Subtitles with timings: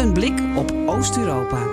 [0.00, 1.66] Een blik op Oost-Europa.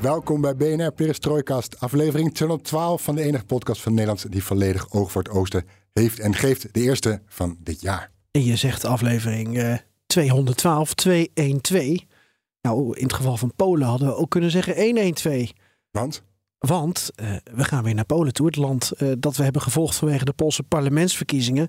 [0.00, 5.12] Welkom bij BNR Perestroikast, aflevering 212 van de enige podcast van Nederland die volledig oog
[5.12, 6.74] voor het oosten heeft en geeft.
[6.74, 8.10] De eerste van dit jaar.
[8.30, 9.74] En je zegt aflevering eh
[10.06, 11.96] 212, 212.
[12.60, 15.52] Nou, in het geval van Polen hadden we ook kunnen zeggen 112.
[15.90, 16.22] Want?
[16.58, 19.96] Want eh, we gaan weer naar Polen toe, het land eh, dat we hebben gevolgd
[19.96, 21.68] vanwege de Poolse parlementsverkiezingen.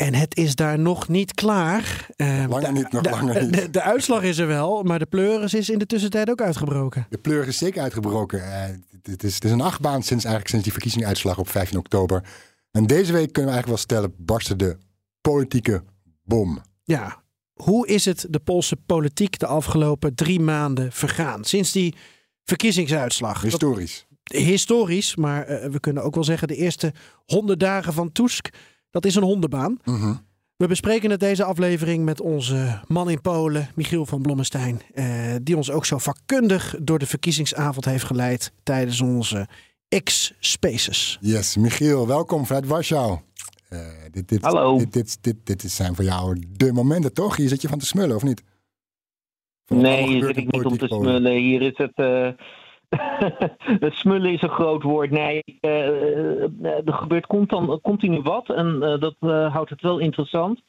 [0.00, 2.06] En het is daar nog niet klaar.
[2.16, 3.54] Langer de, niet, nog de- langer niet.
[3.54, 7.06] De, de uitslag is er wel, maar de pleuris is in de tussentijd ook uitgebroken.
[7.10, 8.44] De pleur is zeker uitgebroken.
[8.52, 8.62] Eh,
[9.02, 12.24] het, is, het is een achtbaan sinds, eigenlijk sinds die verkiezingsuitslag op 15 oktober.
[12.70, 14.76] En deze week kunnen we eigenlijk wel stellen, barstte de
[15.20, 15.82] politieke
[16.24, 16.62] bom.
[16.84, 17.22] Ja,
[17.52, 21.44] hoe is het de Poolse politiek de afgelopen drie maanden vergaan?
[21.44, 21.94] Sinds die
[22.44, 23.34] verkiezingsuitslag.
[23.34, 24.06] Dat- Historisch.
[24.34, 26.92] historisch, maar eh, we kunnen ook wel zeggen de eerste
[27.26, 28.48] honderd dagen van Tusk,
[28.90, 29.78] dat is een hondenbaan.
[29.84, 30.14] Mhm.
[30.56, 35.56] We bespreken het deze aflevering met onze man in Polen, Michiel van Blommestein, eh, die
[35.56, 39.48] ons ook zo vakkundig door de verkiezingsavond heeft geleid tijdens onze
[40.04, 41.18] X-Spaces.
[41.20, 43.18] Yes, Michiel, welkom vanuit Warschau.
[43.68, 43.78] Eh,
[44.10, 44.78] dit, dit, Hallo.
[44.78, 47.36] Dit, dit, dit, dit zijn voor jou de momenten, toch?
[47.36, 48.42] Hier zit je van te smullen, of niet?
[49.64, 51.32] Van Nee, hier zit ik niet om te smullen.
[51.32, 51.92] Hier is het.
[51.94, 52.28] eh,
[53.86, 55.10] het smullen is een groot woord.
[55.10, 55.88] Nee, eh,
[56.44, 57.26] eh, er gebeurt
[57.82, 58.48] continu wat.
[58.50, 59.14] En eh, dat
[59.52, 60.62] houdt het wel interessant.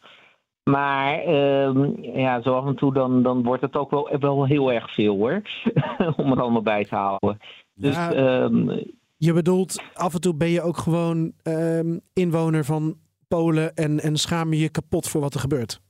[0.63, 4.71] Maar ehm, ja, zo af en toe dan, dan wordt het ook wel, wel heel
[4.71, 5.41] erg veel hoor.
[6.17, 7.37] om het allemaal bij te houden.
[7.73, 8.13] Dus Ja.
[8.13, 8.69] ehm,
[9.17, 12.95] Je bedoelt, af en toe ben je ook gewoon ehm, inwoner van
[13.27, 15.81] Polen en, en schaam je je kapot voor wat er gebeurt.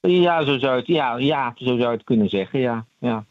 [0.00, 2.60] ja, zo zou het, ja, ja, zo zou je het kunnen zeggen.
[2.60, 3.24] Ja, ja.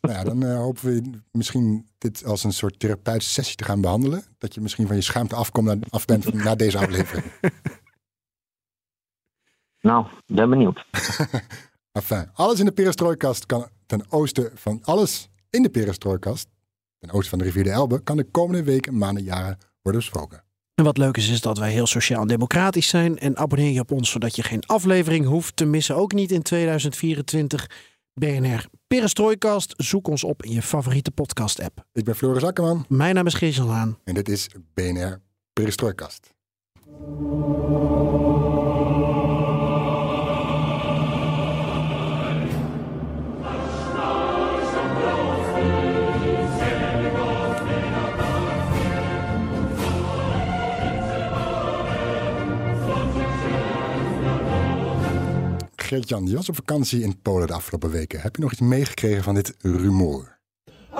[0.00, 3.80] Nou ja, dan eh, hopen we misschien dit als een soort therapeutische sessie te gaan
[3.80, 4.24] behandelen.
[4.38, 7.24] Dat je misschien van je schaamte afkomt na, af bent na deze aflevering.
[9.80, 10.84] Nou, ben benieuwd.
[11.92, 16.48] Enfin, alles in de perestrooikast kan ten oosten van alles in de perestrooikast,
[16.98, 20.44] ten oosten van de rivier de Elbe, kan de komende weken, maanden, jaren worden besproken.
[20.74, 23.18] En wat leuk is, is dat wij heel sociaal en democratisch zijn.
[23.18, 25.96] En abonneer je op ons, zodat je geen aflevering hoeft te missen.
[25.96, 27.70] Ook niet in 2024.
[28.14, 29.74] BNR Perestrooikast.
[29.76, 31.84] Zoek ons op in je favoriete podcast-app.
[31.92, 33.98] Ik ben Floris Akkerman Mijn naam is Geesel Haan.
[34.04, 35.20] en dit is BNR
[35.52, 36.34] Perestrooikast.
[55.90, 58.20] Geert-Jan, je was op vakantie in Polen de afgelopen weken.
[58.20, 60.38] Heb je nog iets meegekregen van dit rumoer?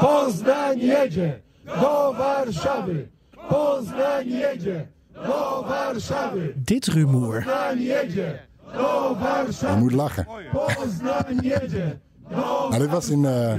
[0.01, 3.09] Poznań jedzie do Warszawy.
[3.49, 6.53] Poznań jedzie do Warszawy.
[6.57, 7.43] Dit rumoer.
[7.43, 8.41] Poznań jedzie
[8.73, 9.79] do Je Warszawy.
[9.81, 10.27] moet lachen.
[10.53, 11.99] Poznań jedzie
[12.31, 13.55] do Nou, dit was in, eh,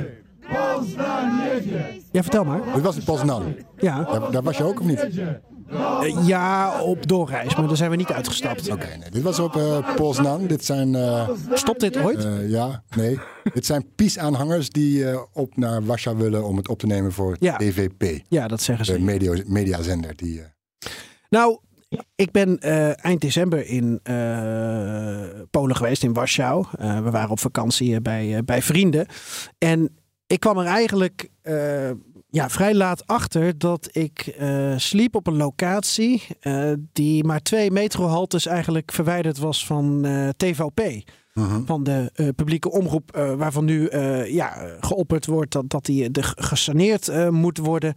[0.50, 2.02] Poznań jedzie.
[2.12, 2.62] Ja, vertel maar.
[2.74, 3.56] dit was in Poznan.
[3.78, 5.08] Ja, Daar, daar was je ook of niet?
[5.74, 8.72] Eh, ja op doorreis, maar daar zijn we niet uitgestapt.
[8.72, 10.48] Oké, nee, dit was op eh Poznan.
[10.48, 12.26] Dit zijn, eh, Stopt dit ooit?
[12.26, 13.20] eh, ja, nee.
[13.54, 17.36] dit zijn PiS-aanhangers die eh, op naar Warschau willen om het op te nemen voor
[17.40, 17.58] Ja.
[17.58, 18.22] DVP.
[18.28, 18.94] Ja, dat zeggen ze.
[18.94, 20.16] De medio- mediazender.
[20.16, 20.46] Die, eh,
[21.30, 21.58] Nou,
[22.16, 25.22] ik ben eh, eind december in eh,
[25.52, 26.66] Polen geweest, in Warschau.
[26.78, 29.06] Eh, we waren op vakantie bij, eh, bij vrienden.
[29.58, 29.96] En
[30.28, 31.90] ik kwam er eigenlijk eh,
[32.32, 37.72] ja, vrij laat achter dat ik eh, sliep op een locatie eh, die maar twee
[37.72, 41.04] metrohaltes eigenlijk verwijderd was van eh, TVP.
[41.34, 41.66] mhm.
[41.66, 43.90] Van de publieke omroep, waarvan nu
[44.26, 47.94] ja, geopperd wordt dat, dat die de, gesaneerd moet worden.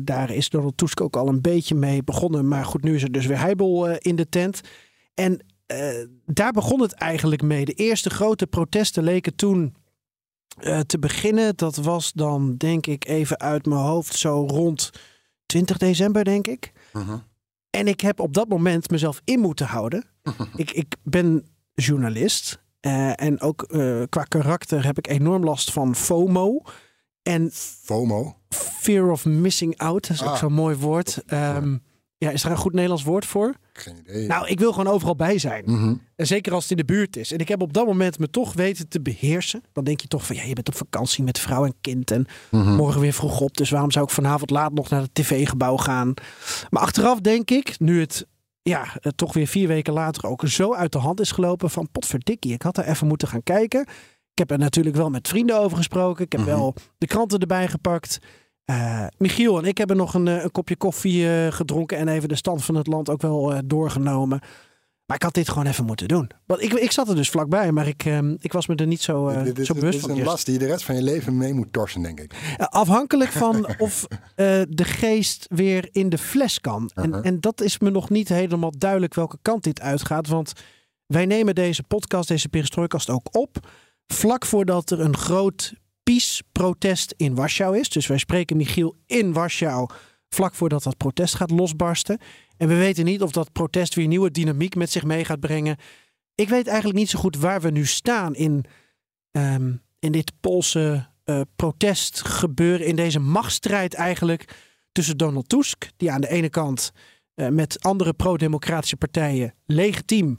[0.00, 2.48] Daar is Donald Tusk ook al een beetje mee begonnen.
[2.48, 4.60] Maar goed, nu is er dus weer heibel in de tent.
[5.14, 5.44] En
[6.26, 7.64] daar begon het eigenlijk mee.
[7.64, 9.74] De eerste grote protesten leken toen
[10.60, 11.56] eh, te beginnen.
[11.56, 14.90] Dat was dan, denk ik, even uit mijn hoofd, zo rond
[15.46, 16.72] 20 december, denk ik.
[16.92, 17.16] Mhm.
[17.70, 20.04] En ik heb op dat moment mezelf in moeten houden.
[20.56, 22.62] ik, ik ben journalist.
[22.80, 26.62] eh, en ook eh, qua karakter heb ik enorm last van FOMO.
[27.22, 28.36] En FOMO.
[28.50, 30.36] fear of missing out, dat is ook Ah.
[30.38, 31.22] zo'n mooi woord.
[31.26, 31.76] Ehm,
[32.24, 33.54] Ja, is er een goed Nederlands woord voor?
[33.72, 34.26] Geen idee.
[34.26, 35.62] Nou, ik wil gewoon overal bij zijn.
[35.66, 35.94] Mhm.
[36.16, 37.32] En zeker als het in de buurt is.
[37.32, 39.62] En ik heb op dat moment me toch weten te beheersen.
[39.72, 42.10] Dan denk je toch van ja, je bent op vakantie met vrouw en kind.
[42.10, 42.74] En Mhm.
[42.74, 43.56] morgen weer vroeg op.
[43.56, 46.14] Dus waarom zou ik vanavond laat nog naar het tv-gebouw gaan?
[46.70, 48.26] Maar achteraf denk ik, nu het
[48.62, 48.86] ja,
[49.16, 51.70] toch weer vier weken later ook zo uit de hand is gelopen.
[51.70, 53.80] Van potverdikkie, ik had er even moeten gaan kijken.
[54.32, 56.24] Ik heb er natuurlijk wel met vrienden over gesproken.
[56.24, 56.50] Ik heb Mhm.
[56.50, 58.18] wel de kranten erbij gepakt.
[58.64, 61.98] Eh, Michiel en ik hebben nog een, eh, een kopje koffie eh, gedronken.
[61.98, 64.40] En even de stand van het land ook wel doorgenomen.
[65.06, 66.30] Maar ik had dit gewoon even moeten doen.
[66.46, 69.00] Want ik, ik zat er dus vlakbij, maar ik, ehm, ik was me er niet
[69.02, 70.18] zo, eh, dit, dit- zo dit bewust is van.
[70.18, 72.34] een last die je de rest van je leven mee moet torsen, denk ik.
[72.58, 74.06] Afhankelijk van of
[74.68, 76.90] de geest weer in de fles kan.
[76.94, 77.26] En, Uh-huh.
[77.26, 80.28] en dat is me nog niet helemaal duidelijk welke kant dit uitgaat.
[80.28, 80.52] Want
[81.06, 83.56] wij nemen deze podcast, deze perestrooikast ook op.
[84.06, 85.74] Vlak voordat er een groot
[86.04, 87.88] peace-protest in Warschau is.
[87.88, 89.88] Dus wij spreken Michiel in Warschau.
[90.28, 92.18] Vlak voordat dat protest gaat losbarsten.
[92.56, 95.76] En we weten niet of dat protest weer nieuwe dynamiek met zich mee gaat brengen.
[96.34, 98.64] Ik weet eigenlijk niet zo goed waar we nu staan in,
[99.30, 102.86] ehm, in dit Poolse eh, protestgebeuren.
[102.86, 104.56] In deze machtsstrijd eigenlijk
[104.92, 106.92] tussen Donald Tusk, die aan de ene kant
[107.34, 110.38] eh, met andere pro-democratische partijen legitiem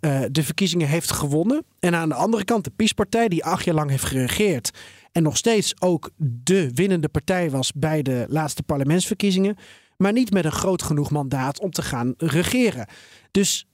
[0.00, 1.64] eh, de verkiezingen heeft gewonnen.
[1.78, 4.70] En aan de andere kant de PiS-partij, die acht jaar lang heeft geregeerd.
[5.12, 9.56] En nog steeds ook de winnende partij was bij de laatste parlementsverkiezingen.
[9.96, 12.86] Maar niet met een groot genoeg mandaat om te gaan regeren.
[13.30, 13.66] Dus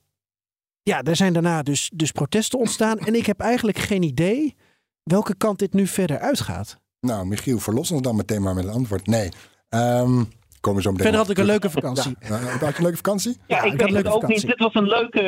[0.82, 2.98] ja, er zijn daarna dus, dus protesten ontstaan.
[2.98, 4.56] En ik heb eigenlijk geen idee
[5.02, 6.78] welke kant dit nu verder uitgaat.
[7.00, 9.06] Nou, Michiel, verlos ons dan meteen maar met een antwoord.
[9.06, 9.28] Nee.
[9.68, 10.22] Ehm
[10.66, 12.16] komen we zo meteen Verder had ik een leuke vakantie.
[12.20, 13.36] Ja, nou, had je een leuke vakantie?
[13.46, 14.46] Ja, ik ik had weet een het leuke ook vakantie.
[14.48, 14.58] niet.
[14.58, 15.18] Dit was een leuke.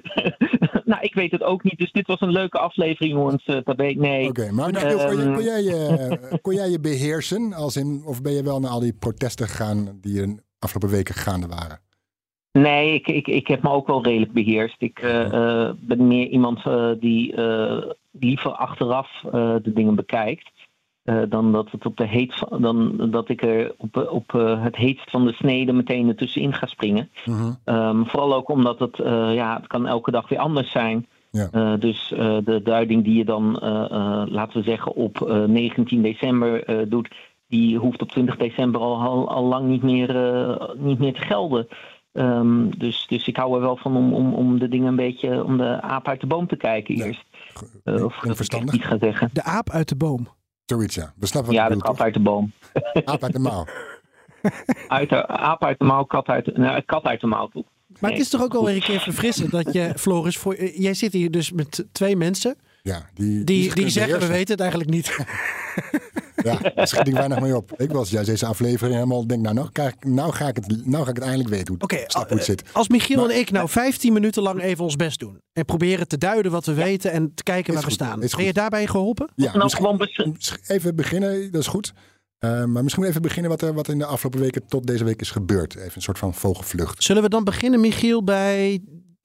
[0.90, 1.78] nou, ik weet het ook niet.
[1.78, 3.46] Dus dit was een leuke aflevering, jongens.
[3.46, 3.84] Uh, Tabé.
[3.92, 4.28] Nee.
[4.28, 5.34] Oké, maar Michiel, kon, je, Ehm.
[5.34, 7.52] kon, jij je, kon jij je beheersen?
[7.52, 10.96] Als in, of ben je wel naar al die protesten gegaan die er de afgelopen
[10.96, 11.80] weken gaande waren?
[12.52, 14.82] Nee, ik, ik, ik heb me ook wel redelijk beheerst.
[14.82, 20.50] Ik eh, eh, ben meer iemand eh, die eh, liever achteraf eh, de dingen bekijkt.
[21.04, 24.76] Eh, dan dat, het op de heet, dan dat ik er op, op eh, het
[24.76, 27.10] heetst van de snede meteen ertussenin ga springen.
[27.24, 27.52] Mhm.
[27.64, 31.06] Ehm, vooral ook omdat het, eh, ja, het kan elke dag weer anders zijn.
[31.30, 31.48] Ja.
[31.52, 35.44] Eh, dus eh, de duiding die je dan, eh, eh, laten we zeggen, op eh,
[35.44, 37.08] 19 december eh, doet,
[37.48, 41.20] die hoeft op 20 december al, al, al lang niet meer, eh, niet meer te
[41.20, 41.66] gelden.
[42.12, 45.44] Ehm, dus, dus ik hou er wel van om, om, om de dingen een beetje,
[45.44, 47.04] om de aap uit de boom te kijken Ja.
[47.04, 47.24] eerst.
[47.52, 48.72] Klinkt of dat ik verstandig.
[48.72, 49.30] niet ga zeggen.
[49.32, 50.26] De aap uit de boom.
[50.72, 51.12] Zoiets, ja.
[51.16, 52.52] We snappen wat Ja, de bedoelt, kat uit de boom.
[53.04, 53.66] Aap uit de mouw.
[54.88, 57.48] Uit de, aap uit de mouw, kat uit de, nou, kat uit de mouw.
[57.48, 57.64] toe.
[58.00, 60.78] Maar het is toch ook wel weer een keer verfrissend dat je, Floris, voor, eh,
[60.78, 64.90] jij zit hier dus met twee mensen Ja, die, die, zeggen we weten het eigenlijk
[64.90, 65.16] niet.
[66.42, 67.72] Ja, daar schiet ik weinig mee op.
[67.80, 69.68] Ik was juist deze aflevering helemaal denk, nou, nou,
[70.00, 72.46] nou, ga ik het, nou ga ik het eindelijk weten hoe, Oké, snap hoe het
[72.46, 72.62] zit.
[72.72, 76.08] als Michiel Maar- en ik nou 15 minuten lang even ons best doen en proberen
[76.08, 78.20] te duiden wat we weten en te kijken waar we staan.
[78.20, 79.28] Ben je daarbij geholpen?
[79.34, 80.36] Ja, Nou,
[80.66, 81.92] even beginnen, dat is goed.
[82.38, 85.20] Eh, maar misschien even beginnen wat er wat in de afgelopen weken tot deze week
[85.20, 85.74] is gebeurd.
[85.76, 87.02] Even een soort van vogelvlucht.
[87.02, 88.80] Zullen we dan beginnen, Michiel, bij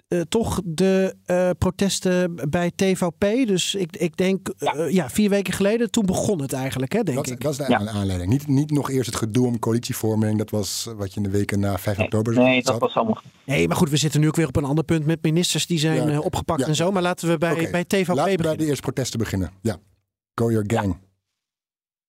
[0.07, 3.47] eh, toch de eh, protesten bij TVP?
[3.47, 5.09] Dus ik, ik denk, eh, ja.
[5.09, 7.41] vier weken geleden, toen begon het eigenlijk, hè, denk Dat, ik.
[7.41, 7.87] dat is de Ja.
[7.87, 8.29] aanleiding.
[8.31, 10.37] Niet, niet nog eerst het gedoe om coalitievorming.
[10.37, 13.21] Dat was wat je in de weken na 5 oktober Nee, dat was allemaal.
[13.45, 15.79] Nee, maar goed, we zitten nu ook weer op een ander punt met ministers die
[15.79, 16.67] zijn Ja, opgepakt Ja.
[16.67, 16.91] en zo.
[16.91, 18.57] Maar laten we bij, bij TVP Laten we bij beginnen.
[18.57, 19.51] de eerste protesten beginnen.
[19.61, 19.77] Ja.
[20.35, 20.97] Go your gang.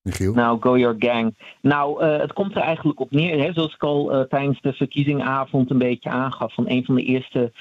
[0.01, 0.33] Michiel?
[0.33, 1.37] Nou, go your gang.
[1.61, 4.73] Nou, eh, het komt er eigenlijk op neer, hè, zoals ik al eh, tijdens de
[4.73, 6.53] verkiezingavond een beetje aangaf.
[6.53, 7.53] Van een van de eerste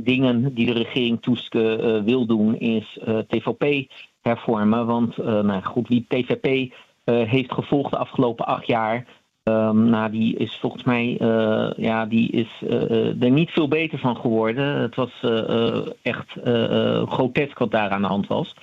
[0.00, 4.86] dingen die de regering Tusk eh, eh, wil doen, is eh, TVP hervormen.
[4.86, 6.72] Want, eh, nou goed, wie TVP
[7.04, 9.06] eh, heeft gevolgd de afgelopen acht jaar.
[9.42, 13.68] ehm, nou, die is volgens mij eh, ja, die is, eh, eh, er niet veel
[13.68, 14.64] beter van geworden.
[14.80, 18.54] Het was eh, eh, echt eh, eh, grotesk wat daar aan de hand was.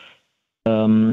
[0.61, 1.09] Ehm,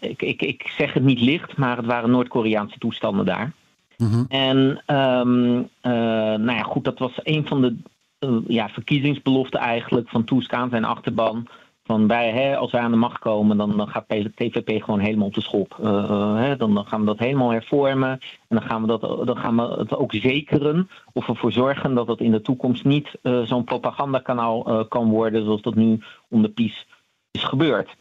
[0.00, 3.52] ik, ik, ik zeg het niet licht, maar het waren Noord-Koreaanse toestanden daar.
[3.96, 4.24] Mhm.
[4.28, 5.92] En ehm, eh,
[6.38, 7.97] nou ja, goed, dat was een van de eh,
[8.46, 11.48] ja, verkiezingsbeloften eigenlijk van Tusk aan zijn achterban.
[11.84, 15.26] Van wij, hè, als wij aan de macht komen, dan, dan gaat TVP gewoon helemaal
[15.26, 15.78] op de schop.
[15.82, 18.10] Eh, eh, hè, dan, dan gaan we dat helemaal hervormen.
[18.48, 20.90] En dan gaan we, dat, dan gaan we het ook zekeren.
[21.12, 25.44] Of ervoor zorgen dat het in de toekomst niet eh, zo'n propagandakanaal eh, kan worden.
[25.44, 26.86] Zoals dat nu onder PiS
[27.30, 27.96] is gebeurd.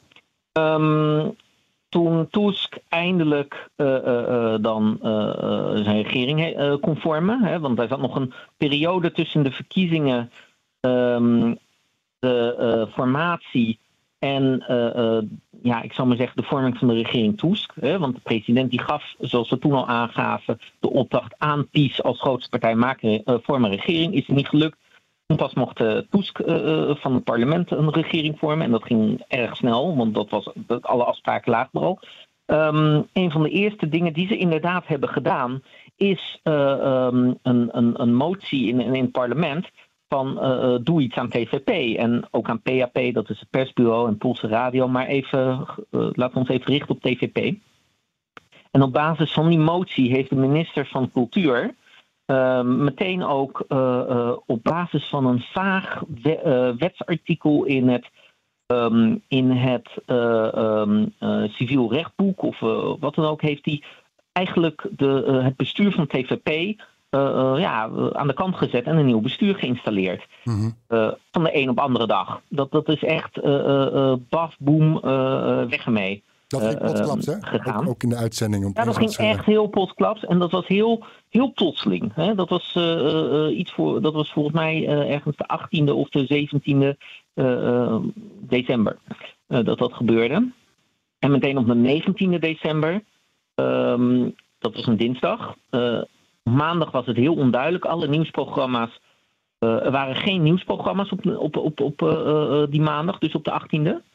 [0.51, 1.29] Ehm,
[1.98, 4.98] toen Tusk eindelijk eh, eh, eh, dan
[5.84, 7.44] zijn regering kon vormen.
[7.44, 10.32] Hè, want er zat nog een periode tussen de verkiezingen,
[10.80, 11.56] ehm,
[12.20, 13.80] de formatie
[14.20, 14.63] en
[15.62, 17.74] ja, ik zou maar zeggen, de vorming van de regering Tusk.
[17.80, 22.04] Hè, want de president die gaf, zoals we toen al aangaven, de opdracht aan PiS
[22.04, 24.13] als grootste partij maken, vormen regering.
[24.13, 24.77] Is niet gelukt.
[25.36, 28.65] Pas mocht uh, Tusk uh, van het parlement een regering vormen.
[28.65, 32.00] En dat ging erg snel, want dat was, dat, alle afspraken lagen er al.
[32.46, 35.63] Um, een van de eerste dingen die ze inderdaad hebben gedaan,
[35.96, 39.69] is um, een, een, een motie in, in het parlement
[40.10, 40.36] van
[40.84, 44.88] doe iets aan TVP en ook aan PAP, dat is het persbureau en Poolse Radio,
[44.88, 47.55] maar even, uh, laten we ons even richten op TVP.
[48.72, 51.75] En op basis van die motie heeft de minister van Cultuur
[52.27, 53.65] uh, meteen ook
[54.46, 58.10] op basis van een vaag we wetsartikel in het,
[58.67, 61.13] um, in het um,
[61.50, 62.60] civiel rechtboek of
[63.00, 63.84] wat dan ook, heeft hij
[64.31, 66.79] eigenlijk de, het bestuur van TVP
[67.12, 70.27] uh, uh, ja, aan de kant gezet en een nieuw bestuur geïnstalleerd.
[70.43, 70.75] Mm -hmm.
[70.89, 72.41] uh, van de een op andere dag.
[72.50, 73.41] Dat, dat is echt
[74.29, 75.00] baf, boem,
[75.69, 76.24] weg ermee.
[76.48, 77.36] Dat ging potklaps, hè?
[77.42, 77.82] Gegaan.
[77.82, 78.66] Ook, ook, in de uitzending.
[78.66, 80.25] Om ja, dat ging echt heel potklaps.
[80.25, 82.12] En dat was heel, heel plotseling.
[82.16, 82.36] Hè?
[82.36, 82.77] Dat, was,
[83.51, 86.98] iets voor, dat was volgens mij ergens de 18e of de 17e
[88.39, 88.98] december
[89.48, 90.51] dat dat gebeurde.
[91.20, 93.04] En meteen op de 19e december,
[93.56, 95.56] um, dat was een dinsdag,
[96.48, 97.86] Maandag was het heel onduidelijk.
[97.86, 99.00] Alle nieuwsprogramma's.
[99.60, 103.62] Uh, er waren geen nieuwsprogramma's op, op, op, op uh, die maandag, dus op de
[103.62, 104.06] 18e.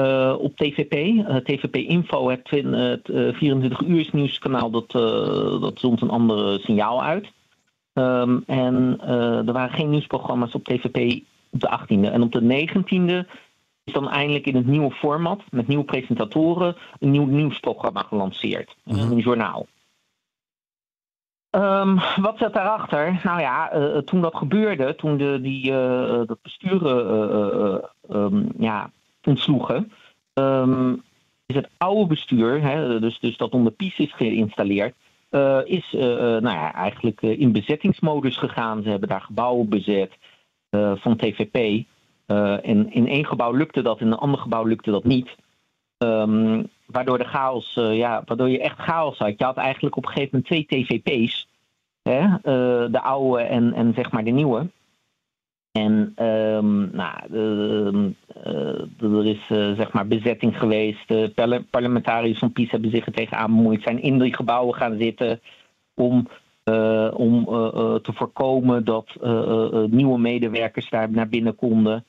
[0.00, 0.90] Uh, op TVP.
[1.44, 4.90] TVP Info, het, het 24 uur nieuwskanaal, dat,
[5.60, 7.32] dat zond een ander signaal uit.
[7.92, 9.00] Um, en
[9.46, 12.12] er waren geen nieuwsprogramma's op TVP op de 18e.
[12.12, 13.28] En op de 19e
[13.84, 18.76] is dan eindelijk in het nieuwe format, met nieuwe presentatoren, een nieuw nieuwsprogramma gelanceerd.
[18.84, 19.10] Mm -hmm.
[19.10, 19.66] Een journaal.
[21.50, 23.20] Um, wat zat daarachter?
[23.24, 25.70] Nou ja, toen dat gebeurde, toen de, die,
[26.26, 27.78] dat bestuur uh,
[28.10, 28.90] um, ja,
[29.26, 29.92] ontsloegen,
[30.34, 31.02] um,
[31.46, 34.94] is het oude bestuur, hè, dus, dus dat onder PiS is geïnstalleerd,
[35.64, 38.82] is nou ja, eigenlijk in bezettingsmodus gegaan.
[38.82, 40.12] Ze hebben daar gebouwen bezet
[40.94, 41.84] van TVP.
[42.62, 45.36] en in één gebouw lukte dat, in een ander gebouw lukte dat niet.
[45.98, 49.38] Um, waardoor de chaos, ja, waardoor je echt chaos had.
[49.38, 51.48] Je had eigenlijk op een gegeven moment twee TVP's.
[52.02, 52.26] Hè?
[52.90, 54.66] De oude en, en zeg maar de nieuwe.
[55.76, 61.08] En um, nou, uh, er is zeg maar bezetting geweest.
[61.08, 63.82] De parlementariërs van PiS hebben zich er tegenaan bemoeid.
[63.82, 65.40] Zijn in die gebouwen gaan zitten
[65.94, 66.28] om,
[67.12, 67.44] om
[68.02, 69.16] te voorkomen dat
[69.90, 72.04] nieuwe medewerkers daar naar binnen konden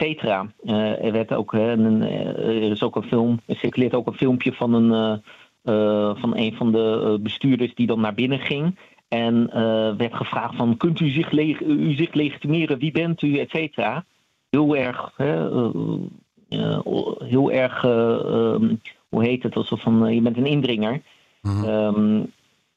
[0.00, 0.52] cetera.
[0.64, 4.52] Uh, er, werd ook, een, er is ook een film, er circuleert ook een filmpje
[4.52, 5.22] van een,
[6.16, 8.78] van, een van de bestuurders die dan naar binnen ging.
[9.10, 9.50] En
[9.96, 14.04] werd gevraagd van, kunt u zich, u zich legitimeren, wie bent u, et cetera.
[14.50, 15.12] Heel erg,
[17.18, 21.02] heel erg, um, hoe heet het, alsof van, je bent een indringer.
[21.42, 21.68] Mm -hmm.
[21.68, 22.32] um,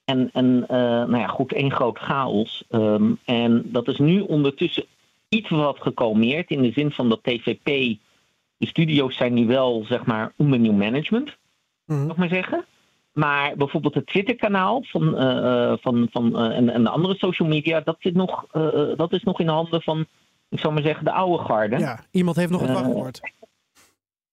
[0.06, 2.64] en, en nou ja, goed, één groot chaos.
[2.70, 4.84] Um, en dat is nu ondertussen
[5.30, 7.66] iets wat gekalmeerd in de zin van dat TVP,
[8.58, 11.38] de studio's zijn nu wel zeg maar onder nieuw management,
[11.86, 12.06] mm.
[12.06, 12.66] mag maar zeggen.
[13.14, 17.82] Maar bijvoorbeeld het Twitter-kanaal van, uh, van, van, uh, en, en de andere social media,
[17.82, 20.06] dat, zit nog, uh, dat is nog in de handen van,
[20.50, 21.78] ik zou maar zeggen, de oude garde.
[21.78, 23.22] Ja, iemand heeft nog het wachtwoord.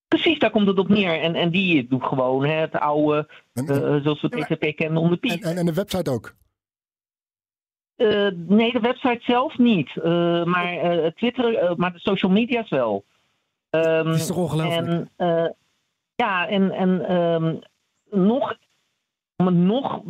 [0.08, 1.20] Precies, daar komt het op neer.
[1.20, 3.66] En, en die doet gewoon hè, het oude, en,
[4.02, 5.42] zoals we TVP kennen onder Piet.
[5.42, 6.34] En, en, en de website ook?
[7.96, 9.90] Uh, nee, de website zelf niet.
[9.96, 13.04] Uh, maar uh, Twitter, maar de social media's wel.
[13.70, 15.08] Um, dat is toch ongelooflijk?
[15.16, 15.56] En,
[16.14, 17.58] ja, en, en um,
[18.10, 18.56] nog,
[19.40, 20.02] om het nog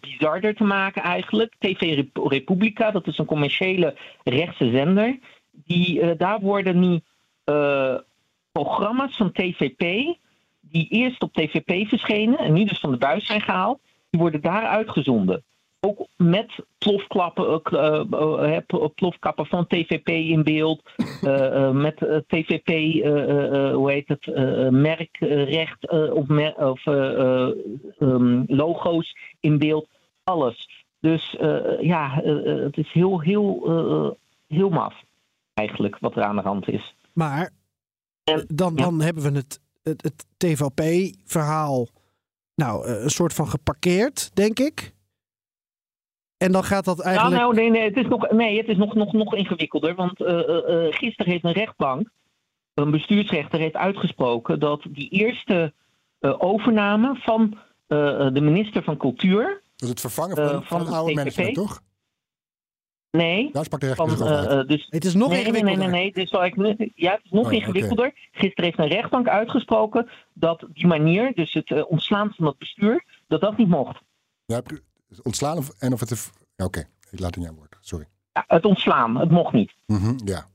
[0.00, 1.54] bizarder te maken eigenlijk.
[1.58, 5.18] TV Republica, dat is een commerciële rechtse zender.
[5.50, 7.00] Die, daar worden nu
[8.52, 9.80] programma's van TVP,
[10.60, 13.80] die eerst op TVP verschenen en nu dus van de buis zijn gehaald,
[14.10, 15.42] die worden daar uitgezonden
[15.86, 20.82] ook met plofklappen, uh, plofkappen van TVP in beeld.
[21.22, 21.96] Uh, met
[22.26, 22.68] TVP,
[23.74, 24.26] hoe heet het,
[24.70, 29.88] merkrecht of, mer of um, logo's in beeld.
[30.24, 30.84] Alles.
[31.00, 31.36] Dus
[31.80, 32.20] ja,
[32.64, 34.16] het is heel, heel,
[34.48, 34.94] heel maf
[35.54, 36.94] eigenlijk wat er aan de hand is.
[37.12, 37.50] Maar
[38.24, 39.04] en, dan, dan ja.
[39.04, 41.88] hebben we het, het, het TVP-verhaal
[42.54, 44.92] nou, een soort van geparkeerd, denk ik.
[46.42, 47.36] En dan gaat dat eigenlijk.
[47.36, 49.94] Nou, nou nee, nee, het is nog, nee, het is nog, nog, nog ingewikkelder.
[49.94, 52.10] Want uh, uh, gisteren heeft een rechtbank,
[52.74, 55.72] een bestuursrechter, heeft uitgesproken dat die eerste
[56.20, 57.58] uh, overname van
[58.32, 59.62] de minister van Cultuur.
[59.76, 61.80] Dus het vervangen van, van, van het oude management, toch?
[63.10, 64.48] Nee, Daar sprak de rechter uit.
[64.48, 65.92] eh, dus Het is nog nee, nee, nee, ingewikkelder.
[65.92, 66.12] nee, nee.
[66.12, 68.12] Dus zal ik, ja, het is nog Oh, ingewikkelder.
[68.32, 73.40] Gisteren heeft een rechtbank uitgesproken dat die manier, dus het ontslaan van het bestuur, dat
[73.40, 74.00] dat niet mocht.
[74.44, 74.62] Ja,
[75.12, 76.32] pre- ontslaan of, en of het...
[76.56, 77.76] Oké, ik laat het in jouw woord.
[77.80, 78.06] Sorry.
[78.32, 79.72] Ja, het ontslaan, het mocht niet.
[79.86, 80.46] Mhm, ja.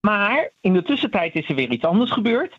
[0.00, 2.56] Maar in de tussentijd is er weer iets anders gebeurd.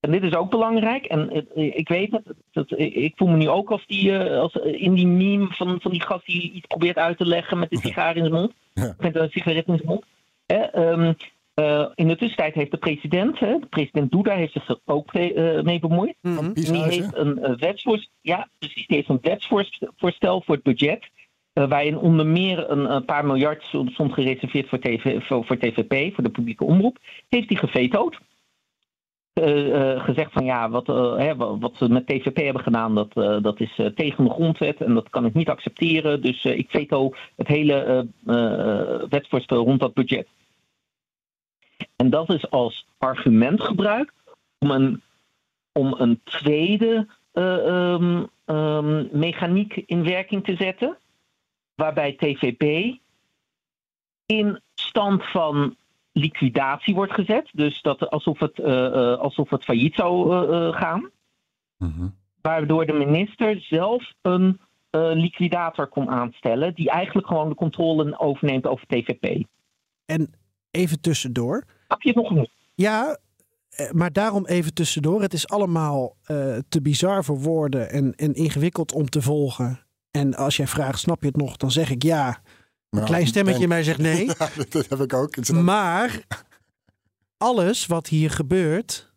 [0.00, 1.04] En dit is ook belangrijk.
[1.04, 4.82] En ik weet het, dat, ik voel me nu ook als, die, eh, als eh,
[4.82, 7.78] in die meme van, van die gast die iets probeert uit te leggen met een
[7.78, 8.52] sigaar in zijn mond.
[8.74, 8.94] Ja.
[8.98, 10.04] Met een sigaret in zijn mond.
[10.46, 11.12] Ehm,
[11.58, 15.12] eh, in de tussentijd heeft de president, hè, de president Duda, heeft zich er ook
[15.14, 16.16] eh, mee bemoeid.
[16.22, 16.52] Mhm.
[16.52, 21.08] Die heeft een uh, wetsvoorstel, ja, precies, die heeft een wetsvoorstel voor het budget.
[21.52, 26.14] eh, waarin onder meer een, een paar miljard stond gereserveerd voor, TV, voor, voor TVP,
[26.14, 26.98] voor de publieke omroep.
[27.28, 28.18] Heeft hij gevetood.
[29.32, 33.10] Eh, eh, gezegd van ja, wat, eh, hè, wat ze met TVP hebben gedaan, dat,
[33.14, 36.22] eh, dat is eh, tegen de grondwet en dat kan ik niet accepteren.
[36.22, 37.98] Dus eh, ik veto het hele eh,
[38.34, 40.28] eh, wetsvoorstel rond dat budget.
[41.96, 44.14] En dat is als argument gebruikt
[44.58, 45.02] om een,
[45.72, 50.96] om een tweede eh, ehm, ehm, mechaniek in werking te zetten,
[51.74, 52.62] waarbij TVP
[54.26, 55.76] in stand van
[56.12, 57.48] liquidatie wordt gezet.
[57.52, 60.32] Dus dat alsof het, eh, eh, alsof het failliet zou
[60.72, 61.10] gaan.
[61.78, 62.08] Mhm.
[62.42, 66.74] Waardoor de minister zelf een eh, liquidator kon aanstellen.
[66.74, 69.44] Die eigenlijk gewoon de controle overneemt over TVP.
[70.06, 70.34] En
[70.78, 71.64] even tussendoor.
[71.86, 72.50] Snap je het nog niet?
[72.74, 73.18] Ja,
[73.68, 75.22] eh, maar daarom even tussendoor.
[75.22, 79.86] Het is allemaal eh, te bizar voor woorden en, en ingewikkeld om te volgen.
[80.10, 81.56] En als jij vraagt, snap je het nog?
[81.56, 82.28] Dan zeg ik ja.
[82.28, 84.26] Een Maar klein stemmetje in mij zegt nee.
[84.38, 85.48] Ja, dat heb ik ook.
[85.48, 86.24] Maar
[87.36, 89.12] alles wat hier gebeurt,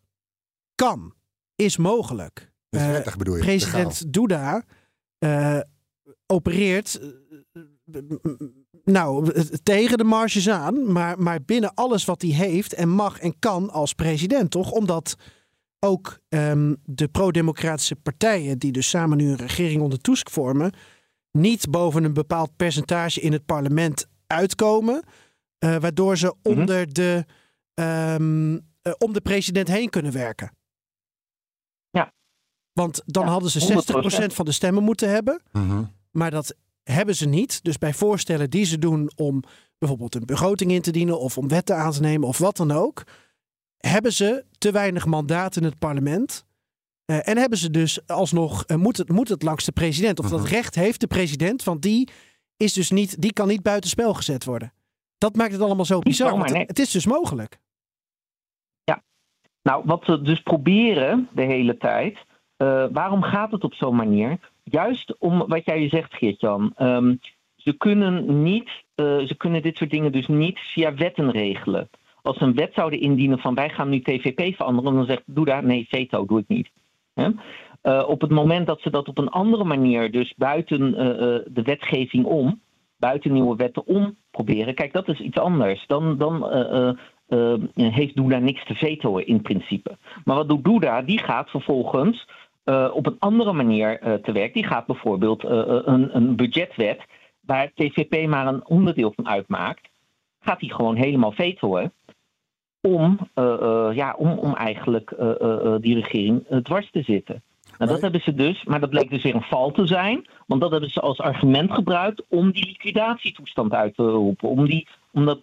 [0.74, 1.14] kan,
[1.54, 2.52] is mogelijk.
[2.70, 3.44] is Eh, bedoel je?
[3.44, 3.70] Legaal.
[3.70, 4.64] president Duda
[5.18, 5.60] eh,
[6.26, 7.00] opereert
[8.84, 13.38] nou, tegen de marges aan, maar, maar binnen alles wat hij heeft en mag en
[13.38, 14.70] kan als president, toch?
[14.70, 15.14] Omdat
[15.78, 20.72] ook ehm, de pro-democratische partijen, die dus samen nu een regering onder Tusk vormen,
[21.30, 25.02] niet boven een bepaald percentage in het parlement uitkomen,
[25.58, 26.58] eh, waardoor ze Mhm.
[26.58, 27.24] onder de,
[27.74, 30.52] ehm, eh, om de president heen kunnen werken.
[31.90, 32.12] Ja.
[32.72, 33.84] Want dan Ja, hadden ze 100%.
[33.84, 35.42] 60% van de stemmen moeten hebben.
[35.52, 35.84] Mhm.
[36.10, 37.64] Maar dat hebben ze niet.
[37.64, 39.42] Dus bij voorstellen die ze doen om
[39.78, 42.70] bijvoorbeeld een begroting in te dienen of om wetten aan te nemen of wat dan
[42.70, 43.02] ook,
[43.76, 46.44] hebben ze te weinig mandaat in het parlement.
[47.04, 50.18] Eh, en hebben ze dus alsnog, eh, moet, het, moet het langs de president.
[50.18, 50.48] Of dat Mhm.
[50.48, 52.08] recht heeft de president, want die,
[52.56, 54.72] is dus niet, die kan niet buitenspel gezet worden.
[55.18, 56.30] Dat maakt het allemaal zo bizar.
[56.38, 57.60] want het, is dus mogelijk.
[59.62, 62.18] Nou, wat we dus proberen de hele tijd.
[62.56, 64.51] eh, waarom gaat het op zo'n manier?
[64.72, 66.72] Juist om wat jij zegt, Geert-Jan.
[66.76, 67.14] ehm,
[67.56, 71.88] ze kunnen niet, eh, ze kunnen dit soort dingen dus niet via wetten regelen.
[72.22, 75.44] Als ze een wet zouden indienen van wij gaan nu TVP veranderen, dan zegt doe
[75.44, 76.70] daar nee, veto, doe ik niet.
[77.82, 81.06] Eh, op het moment dat ze dat op een andere manier, dus buiten eh,
[81.46, 82.60] de wetgeving om,
[82.96, 85.84] buiten nieuwe wetten om proberen, kijk, dat is iets anders.
[85.86, 86.46] Dan, dan
[87.74, 89.96] heeft Doeda niks te vetoen in principe.
[90.24, 91.02] Maar wat doet Doeda?
[91.02, 92.26] Die gaat vervolgens
[92.64, 94.54] eh, op een andere manier eh, te werk.
[94.54, 97.00] Die gaat bijvoorbeeld eh, een, een budgetwet,
[97.40, 99.88] waar TVP maar een onderdeel van uitmaakt,
[100.40, 101.92] gaat hij gewoon helemaal vetoen.
[102.80, 103.18] Om,
[103.94, 105.14] ja, om, om eigenlijk
[105.80, 107.42] die regering dwars te zitten.
[107.62, 110.26] Nou, Maar- dat hebben ze dus, maar dat bleek dus weer een val te zijn.
[110.46, 114.48] Want dat hebben ze als argument gebruikt om die liquidatietoestand uit te roepen.
[114.48, 115.40] Om die om dat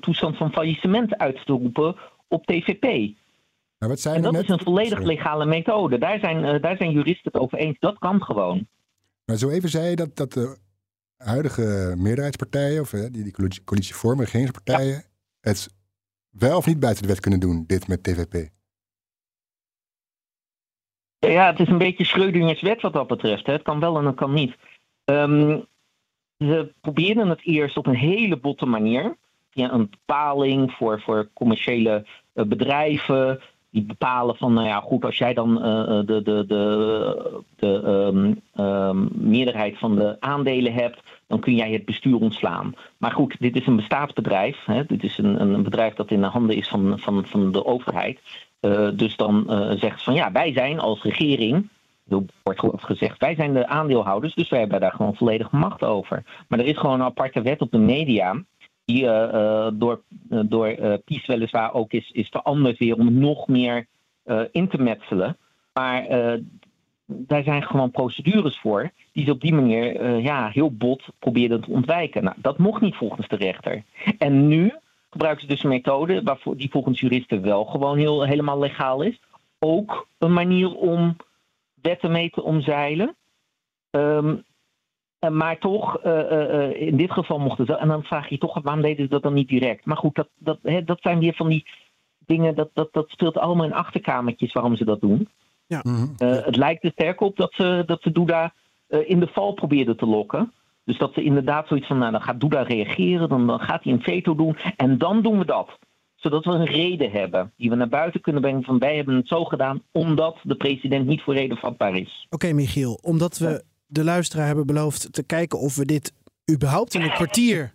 [0.00, 1.96] toestand van faillissement uit te roepen
[2.28, 3.14] op TVP.
[3.88, 4.42] Wat zijn En dat net...
[4.42, 5.98] is een volledig legale methode.
[5.98, 7.78] Daar zijn, eh, daar zijn juristen het over eens.
[7.78, 8.66] Dat kan gewoon.
[9.24, 10.56] Maar zo even zei je dat, dat de
[11.16, 15.04] huidige meerderheidspartijen, of die, die coalitie, coalitie vormen, regeringspartijen,
[15.40, 15.68] het
[16.30, 18.48] wel of niet buiten de wet kunnen doen, dit met TVP.
[21.18, 23.46] Ja, het is een beetje Schreudingers wet wat dat betreft.
[23.46, 23.52] Hè.
[23.52, 24.56] Het kan wel en het kan niet.
[25.04, 25.60] Ehm,
[26.38, 29.16] ze proberen het eerst op een hele botte manier.
[29.50, 33.40] Via een bepaling voor, voor commerciële eh, bedrijven.
[33.72, 37.82] Die bepalen van, nou ja, goed, als jij dan eh, eh, de, de, de, de
[37.84, 42.74] ehm, ehm, meerderheid van de aandelen hebt, dan kun jij het bestuur ontslaan.
[42.96, 44.64] Maar goed, dit is een bestaatsbedrijf.
[44.64, 44.84] Hè.
[44.84, 48.20] Dit is een, een bedrijf dat in de handen is van, van, van de overheid.
[48.62, 51.68] Eh, dus dan eh, zegt ze van ja, wij zijn als regering,
[52.42, 56.22] wordt gezegd, wij zijn de aandeelhouders, dus wij hebben daar gewoon volledige macht over.
[56.48, 58.42] Maar er is gewoon een aparte wet op de media,
[58.92, 63.48] die eh, door, eh, door eh PiS weliswaar ook is, is veranderd weer om nog
[63.48, 63.86] meer
[64.52, 65.36] in te metselen.
[65.72, 66.06] Maar
[67.06, 71.70] daar zijn gewoon procedures voor die ze op die manier ja, heel bot probeerden te
[71.70, 72.24] ontwijken.
[72.24, 73.82] Nou, dat mocht niet volgens de rechter.
[74.18, 74.72] En nu
[75.10, 79.20] gebruiken ze dus een methode waarvoor, die volgens juristen wel gewoon heel, helemaal legaal is.
[79.58, 81.16] Ook een manier om
[81.82, 83.16] wetten mee te omzeilen.
[83.90, 84.32] Eh,
[85.30, 87.78] maar toch, eh, eh, in dit geval mocht het wel.
[87.78, 89.84] En dan vraag je toch, waarom deden ze dat dan niet direct?
[89.84, 91.66] Maar goed, dat, dat, hè, dat zijn weer van die
[92.18, 95.28] dingen, dat, dat, dat speelt allemaal in achterkamertjes waarom ze dat doen.
[95.80, 96.06] Mhm.
[96.16, 98.52] Eh, het lijkt er sterk op dat ze, dat ze Duda
[98.86, 100.52] eh, in de val probeerden te lokken.
[100.84, 103.92] Dus dat ze inderdaad zoiets van, nou dan gaat Duda reageren, dan, dan gaat hij
[103.92, 105.78] een veto doen en dan doen we dat.
[106.14, 109.28] Zodat we een reden hebben die we naar buiten kunnen brengen van wij hebben het
[109.28, 112.26] zo gedaan omdat de president niet voor reden vatbaar is.
[112.30, 116.12] Oké, Michiel, omdat we de luisteraar hebben beloofd te kijken of we dit
[116.50, 117.72] überhaupt in een kwartier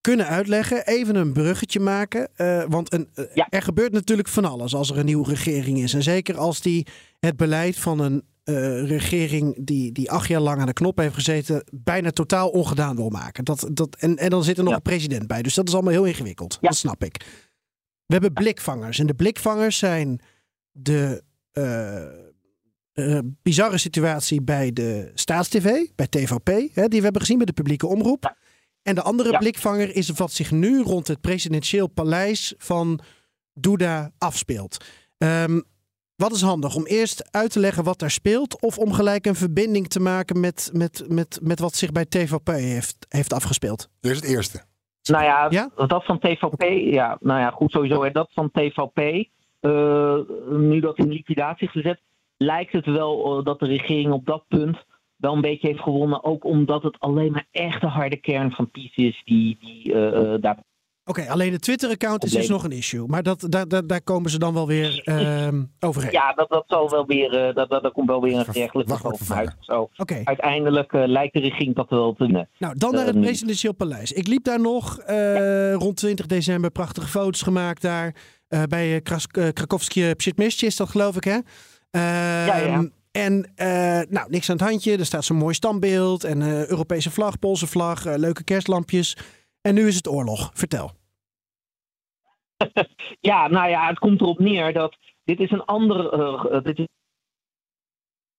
[0.00, 0.86] kunnen uitleggen.
[0.86, 2.28] Even een bruggetje maken.
[2.36, 3.46] eh, want een, eh, Ja.
[3.50, 5.94] er gebeurt natuurlijk van alles als er een nieuwe regering is.
[5.94, 6.86] En zeker als die
[7.20, 11.14] het beleid van een eh, regering die, die acht jaar lang aan de knop heeft
[11.14, 13.44] gezeten, bijna totaal ongedaan wil maken.
[13.44, 14.76] Dat, dat, en, en dan zit er nog Ja.
[14.76, 15.42] een president bij.
[15.42, 16.58] Dus dat is allemaal heel ingewikkeld.
[16.60, 16.68] Ja.
[16.68, 17.16] Dat snap ik.
[18.06, 18.98] We hebben blikvangers.
[18.98, 20.20] En de blikvangers zijn
[20.72, 21.22] de
[22.98, 27.52] eh, bizarre situatie bij de Staatstv, bij TVP, hè, die we hebben gezien bij de
[27.52, 28.34] publieke omroep.
[28.82, 29.38] En de andere Ja.
[29.38, 33.00] blikvanger is wat zich nu rond het presidentieel paleis van
[33.52, 34.84] Duda afspeelt.
[35.18, 35.60] Ehm,
[36.16, 36.74] wat is handig?
[36.74, 40.40] Om eerst uit te leggen wat daar speelt, of om gelijk een verbinding te maken
[40.40, 43.88] met, met, met, met wat zich bij TVP heeft, heeft afgespeeld?
[44.00, 44.62] Dit is het eerste.
[45.02, 45.70] Nou ja, Ja?
[45.86, 48.02] dat van TVP, ja, nou ja, goed sowieso.
[48.04, 48.98] hè, Dat van TVP,
[49.60, 50.16] eh,
[50.50, 52.00] nu dat in liquidatie is gezet,
[52.38, 54.76] lijkt het wel eh, dat de regering op dat punt
[55.16, 56.24] wel een beetje heeft gewonnen.
[56.24, 60.34] Ook omdat het alleen maar echt de harde kern van PiS is die, die eh,
[60.34, 60.66] eh, daar
[61.04, 63.06] Oké, alleen de Twitter-account is dus nog een issue.
[63.06, 66.12] Maar dat, daar, daar, daar komen ze dan wel weer ehm, overheen.
[66.12, 68.88] Ja, dat, dat zal wel weer, dat, dat, daar komt wel weer een Ver- gerechtelijk
[68.88, 69.56] wachtwoord geval uit.
[69.60, 69.88] Zo.
[70.24, 72.48] Uiteindelijk lijkt de regering dat wel te winnen.
[72.58, 73.20] nou dan naar het nu.
[73.20, 74.12] presidentieel paleis.
[74.12, 78.14] Ik liep daar nog eh, rond 20 december, prachtige foto's gemaakt daar.
[78.48, 81.38] eh, bij uh, Krakowski Pshitmistje is dat geloof ik hè?
[81.90, 82.84] Ehm, ja.
[83.12, 84.96] En eh, nou, niks aan het handje.
[84.98, 89.16] Er staat zo'n mooi standbeeld en eh, Europese vlag, Poolse vlag, eh, leuke kerstlampjes.
[89.60, 90.50] En nu is het oorlog.
[90.54, 90.90] Vertel.
[93.20, 96.86] Ja, nou ja, het komt erop neer dat dit is een ander, dit is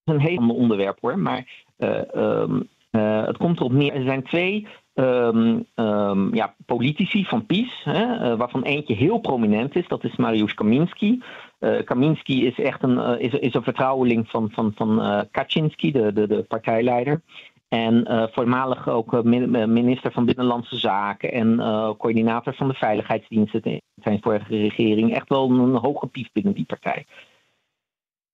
[0.03, 3.93] een heel ander onderwerp hoor, maar eh, ehm, eh, het komt erop neer.
[3.93, 9.87] Er zijn twee ehm, ja, politici van PiS, hè, waarvan eentje heel prominent is.
[9.87, 11.23] Dat is Mariusz Kaminski.
[11.59, 15.91] Eh Kaminski is echt een, eh, is, is een vertrouweling van, van, van eh, Kaczynski,
[15.91, 17.21] de, de, de partijleider.
[17.67, 21.57] En voormalig ook min- minister van Binnenlandse Zaken en
[21.97, 25.13] coördinator van de veiligheidsdiensten in zijn vorige regering.
[25.13, 27.05] Echt wel een hoge pief binnen die partij.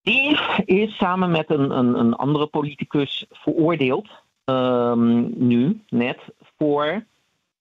[0.02, 4.10] Die is samen met een, een, een andere politicus veroordeeld,
[4.44, 6.20] ehm, nu net,
[6.58, 7.06] voor,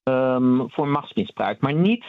[0.03, 1.61] ehm, voor machtsmisbruik.
[1.61, 2.05] Maar niet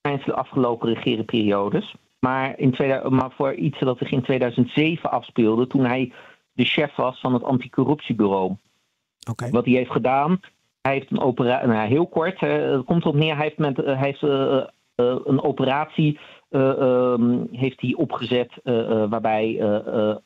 [0.00, 5.66] tijdens de afgelopen regerenperiodes, maar, in 2000 maar voor iets dat zich in 2007 afspeelde,
[5.66, 6.12] toen hij
[6.52, 8.52] de chef was van het anticorruptiebureau.
[9.30, 9.50] Oké.
[9.50, 10.40] Wat hij heeft gedaan,
[10.82, 13.84] hij heeft een operatie, nou heel kort, het komt erop neer, hij heeft, met, eh,
[13.84, 16.18] hij heeft eh, eh, een operatie
[16.50, 18.50] eh, ehm, heeft hij opgezet
[19.08, 19.58] waarbij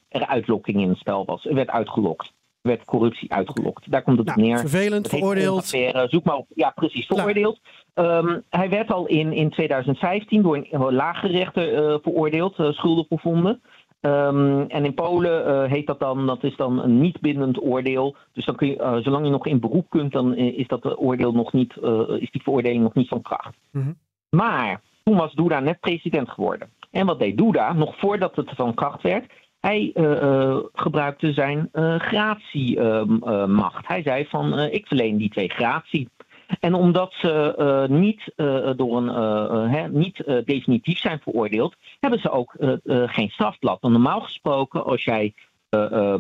[0.09, 1.47] er uitlokking in het spel was.
[1.47, 2.27] Er werd uitgelokt.
[2.63, 3.91] Er werd corruptie uitgelokt.
[3.91, 4.59] Daar komt het Nou, op neer.
[4.59, 5.59] vervelend, veroordeeld.
[5.59, 6.09] affaire.
[6.09, 6.47] Zoek maar op.
[6.55, 7.07] Ja, precies.
[7.07, 7.61] Veroordeeld.
[7.99, 12.71] Ehm, hij werd al in, in 2015 door een uh, lage rechter eh, veroordeeld, uh,
[12.71, 13.61] schuldig bevonden.
[14.01, 18.17] Um, en in Polen uh, heet dat dan, dat is dan een niet bindend oordeel.
[18.33, 21.33] Dus dan kun je, uh, zolang je nog in beroep kunt, dan is dat oordeel
[21.33, 21.77] nog niet,
[22.19, 23.55] is die veroordeling nog niet van kracht.
[23.71, 23.97] Mm -hmm.
[24.31, 26.69] Maar toen was Duda net president geworden.
[26.91, 29.33] En wat deed Duda, nog voordat het van kracht werd?
[29.61, 33.87] Hij uh, gebruikte zijn gratiemacht.
[33.87, 36.09] hij zei van, ik verleen die twee gratie.
[36.61, 39.09] En omdat ze uh, niet, uh, door een,
[39.71, 42.55] hè, niet definitief zijn veroordeeld, hebben ze ook
[43.07, 43.81] geen strafblad.
[43.81, 45.35] Want normaal gesproken, als jij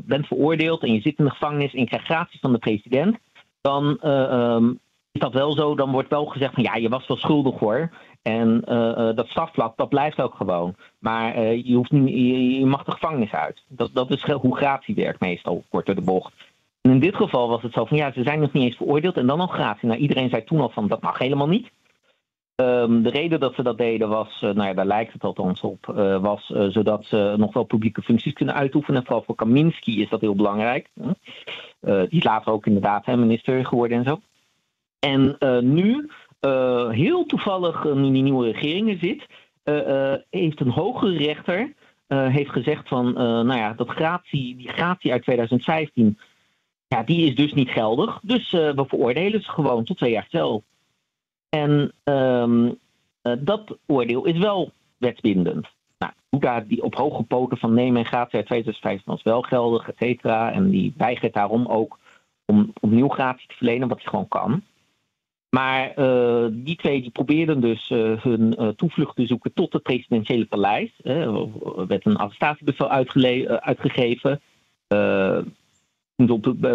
[0.04, 3.16] bent veroordeeld en je zit in de gevangenis en krijgt gratie van de president,
[3.60, 4.78] dan um,
[5.12, 5.74] is dat wel zo.
[5.74, 7.90] Dan wordt wel gezegd van ja, je was wel schuldig hoor.
[8.22, 8.60] En
[9.14, 10.74] dat strafblad, dat blijft ook gewoon.
[10.98, 13.62] Maar je, hoeft niet, je, je, mag de gevangenis uit.
[13.68, 16.32] Dat, dat is hoe gratie werkt meestal, kort door de bocht.
[16.90, 19.26] In dit geval was het zo van ja, ze zijn nog niet eens veroordeeld en
[19.26, 19.88] dan nog gratie.
[19.88, 21.70] Nou, iedereen zei toen al van dat mag helemaal niet.
[22.56, 25.60] Um, de reden dat ze dat deden was, uh, nou ja, daar lijkt het althans
[25.60, 29.04] op, uh, was uh, zodat ze nog wel publieke functies kunnen uitoefenen.
[29.04, 30.88] Vooral voor Kaminski is dat heel belangrijk.
[31.80, 34.20] die is later ook inderdaad minister geworden en zo.
[34.98, 35.36] En
[35.74, 36.10] nu,
[36.90, 39.26] heel toevallig nu die nieuwe regering er zit,
[40.30, 41.72] heeft een hogere rechter
[42.08, 46.18] eh, heeft gezegd van, eh, nou ja, dat gratie, die gratie uit 2015,
[46.88, 48.20] ja, die is dus niet geldig.
[48.22, 50.62] Dus eh, we veroordelen ze gewoon tot twee jaar cel.
[51.48, 52.72] En ehm,
[53.22, 55.66] eh, dat oordeel is wel wetsbindend.
[55.98, 59.88] Nou, Boeddha die op hoge poten van nee, mijn gratie uit 2015 was wel geldig,
[59.88, 60.52] et cetera.
[60.52, 61.98] En die weigert daarom ook
[62.44, 64.62] om opnieuw gratie te verlenen, wat hij gewoon kan.
[65.50, 67.88] Maar eh, die twee die probeerden dus
[68.22, 70.90] hun toevlucht te zoeken tot het presidentiële paleis.
[71.02, 71.48] Er
[71.86, 72.88] werd een arrestatiebevel
[73.60, 74.40] uitgegeven.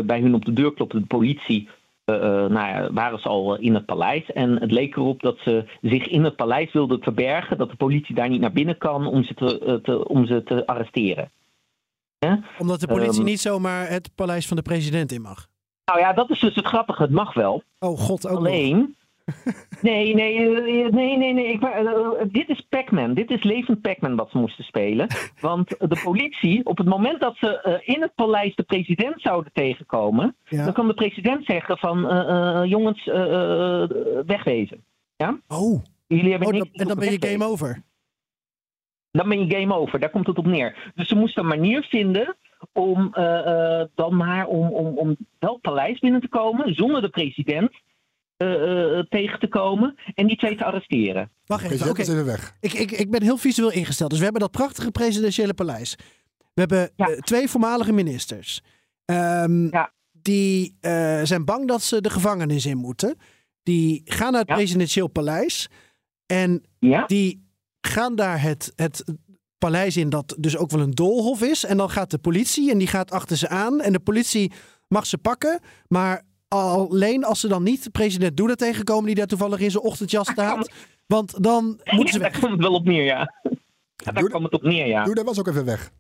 [0.05, 1.69] Bij hun op de deur klopte de politie.
[2.05, 4.31] eh, eh, nou ja, waren ze al in het paleis.
[4.31, 7.57] En het leek erop dat ze zich in het paleis wilden verbergen.
[7.57, 10.43] Dat de politie daar niet naar binnen kan om ze te, eh, te, om ze
[10.43, 11.31] te arresteren.
[12.59, 13.23] Omdat de politie Ehm.
[13.23, 15.47] niet zomaar het paleis van de president in mag.
[15.85, 17.01] Nou ja, dat is dus het grappige.
[17.01, 17.63] Het mag wel.
[17.79, 18.37] Oh god, ook.
[18.37, 18.95] Alleen.
[19.81, 21.47] Nee, nee, eh, nee, nee, nee.
[21.47, 23.13] Ik, wou- eh, dit is Pac-Man.
[23.13, 25.07] Dit is levend Pac-Man wat ze moesten spelen.
[25.39, 29.51] Want de politie, op het moment dat ze eh, in het paleis de president zouden
[29.53, 30.63] tegenkomen, Ja.
[30.63, 33.89] dan kan de president zeggen van eh, eh, jongens, eh, eh,
[34.25, 34.83] wegwezen.
[35.47, 37.83] Oh, Jullie hebben oh niks dan- te en dan ben je game over.
[39.11, 39.99] Dan ben je game over.
[39.99, 40.91] Daar komt het op neer.
[40.95, 42.35] Dus ze moesten een manier vinden
[42.73, 47.01] om eh, eh, dan maar om, om, om wel het paleis binnen te komen zonder
[47.01, 47.71] de president
[48.37, 51.31] eh, eh, tegen te komen en die twee te arresteren.
[51.45, 52.01] Wacht even, President oké.
[52.01, 52.55] is even weg.
[52.59, 54.09] Ik, ik, ik ben heel visueel ingesteld.
[54.09, 55.95] Dus we hebben dat prachtige presidentiële paleis.
[56.53, 57.07] We hebben Ja.
[57.07, 58.61] eh, twee voormalige ministers.
[59.05, 59.91] Ehm, Ja.
[60.11, 63.17] Die eh, zijn bang dat ze de gevangenis in moeten.
[63.63, 64.55] Die gaan naar het Ja.
[64.55, 65.67] presidentieel paleis.
[66.25, 67.05] En Ja?
[67.05, 67.47] die
[67.81, 69.03] gaan daar het, het
[69.57, 71.65] paleis in dat dus ook wel een doolhof is.
[71.65, 73.81] En dan gaat de politie en die gaat achter ze aan.
[73.81, 74.51] En de politie
[74.87, 75.59] mag ze pakken.
[75.87, 79.05] Maar alleen als ze dan niet president Doeda tegenkomen...
[79.05, 80.71] die daar toevallig in zijn ochtendjas staat.
[81.05, 82.39] Want dan moeten ze daar weg.
[82.39, 83.33] komt het wel op neer, ja.
[83.95, 85.03] ja daar kwam het op neer, ja.
[85.03, 85.91] Doe, dat was ook even weg.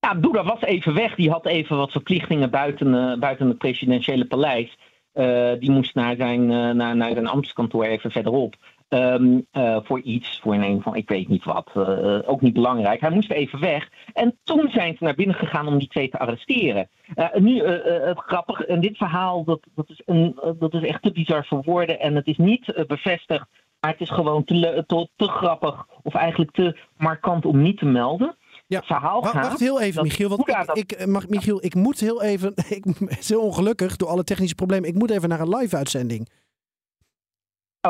[0.00, 1.14] Ja, Doeda was even weg.
[1.14, 4.78] Die had even wat verplichtingen buiten, eh, buiten het presidentiële paleis.
[5.12, 8.56] Eh, die moest naar zijn, eh, naar, naar zijn ambtskantoor even verderop.
[8.88, 11.70] Ehm, eh, voor iets, voor een van, ik weet niet wat.
[11.74, 13.00] eh, eh, ook niet belangrijk.
[13.00, 13.88] Hij moest even weg.
[14.12, 16.88] En toen zijn ze naar binnen gegaan om die twee te arresteren.
[17.34, 21.46] Nu, het grappig, en dit verhaal, dat, dat, is een, dat is echt te bizar
[21.46, 22.00] voor woorden.
[22.00, 23.46] En het is niet bevestigd,
[23.80, 25.86] maar het is gewoon te, te, te grappig.
[26.02, 28.36] Of eigenlijk te markant om niet te melden.
[28.66, 28.76] Ja.
[28.78, 29.46] Het verhaal gaat...
[29.46, 30.28] Wacht heel even, Michiel.
[30.28, 32.52] Want ik, ik, mag, Michiel, ik moet heel even.
[32.68, 34.88] Ik, het is heel ongelukkig door alle technische problemen.
[34.88, 36.28] Ik moet even naar een live-uitzending.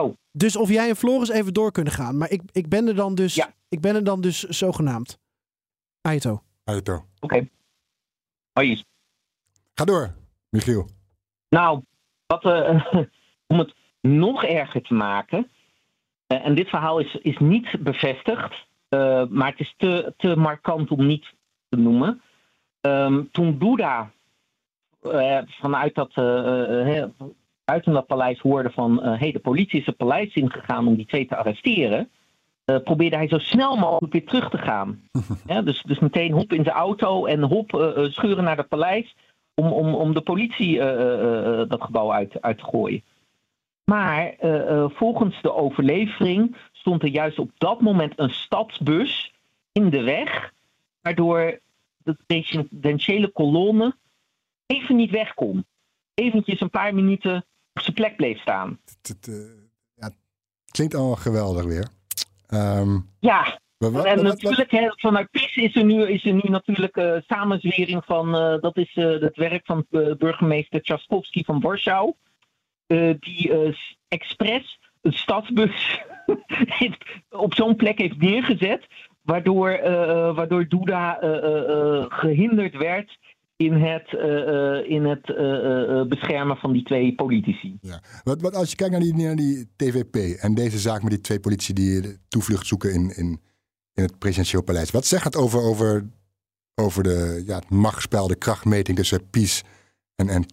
[0.01, 0.15] Oh.
[0.33, 2.17] Dus of jij en Floris even door kunnen gaan.
[2.19, 3.35] Maar ik, ik ben er dan dus.
[3.35, 3.55] Ja.
[3.69, 5.19] Ik ben er dan dus zogenaamd.
[6.01, 6.43] Aito.
[6.65, 7.07] Aito.
[7.21, 7.49] Oké.
[8.53, 8.83] Hoi.
[9.75, 10.15] Ga door,
[10.51, 10.89] Michiel.
[11.49, 11.83] Nou,
[12.27, 12.87] wat, eh,
[13.47, 15.51] om het nog erger te maken.
[16.27, 18.55] eh, en dit verhaal is, is niet bevestigd.
[18.89, 21.35] eh, maar het is te, te markant om niet
[21.69, 22.23] te noemen.
[22.81, 24.11] Ehm, toen Boeddha
[25.01, 27.07] eh, vanuit dat, hè,
[27.67, 29.03] buiten dat paleis hoorde van...
[29.03, 32.11] hé, hey, de politie is het paleis ingegaan om die twee te arresteren...
[32.65, 35.01] eh, probeerde hij zo snel mogelijk weer terug te gaan.
[35.47, 38.69] Ja, dus, dus meteen hop in zijn auto en hop eh, eh, scheuren naar het
[38.69, 39.17] paleis
[39.55, 43.03] om, om, om de politie eh, eh, eh, dat gebouw uit, uit te gooien.
[43.85, 49.33] Maar eh, eh, volgens de overlevering stond er juist op dat moment een stadsbus
[49.73, 50.53] in de weg,
[51.01, 51.61] waardoor
[51.97, 53.95] de presidentiële kolonne
[54.67, 55.65] even niet weg kon.
[56.15, 57.45] Eventjes een paar minuten
[57.77, 58.79] op zijn plek bleef staan.
[58.85, 59.35] Het, het, eh,
[59.95, 60.15] ja, het
[60.71, 61.89] klinkt allemaal geweldig weer.
[62.47, 66.41] Ehm, Ja, wat, en wat- wat- natuurlijk, vanuit PIS is er nu, is er nu
[66.43, 69.87] natuurlijk eh samenzwering van, eh, dat is het werk van
[70.19, 72.13] burgemeester Tchaikovsky van Warschau.
[73.21, 73.53] die
[74.09, 76.01] expres een stadsbus
[77.31, 78.87] op zo'n plek heeft neergezet.
[79.23, 79.79] Waardoor,
[80.35, 83.19] waardoor Duda eh, eh, eh, gehinderd werd
[83.57, 87.79] in het, eh, eh, in het eh, beschermen van die twee politici.
[87.81, 88.01] Ja.
[88.25, 91.21] Wat, wat als je kijkt naar die, naar die TVP en deze zaak met die
[91.21, 93.41] twee politie die toevlucht zoeken in, in,
[93.95, 94.91] in het presidentieel paleis.
[94.91, 96.05] Wat zegt het over, over,
[96.75, 99.65] over de, ja, het machtsspel, de krachtmeting tussen PiS
[100.17, 100.45] en, en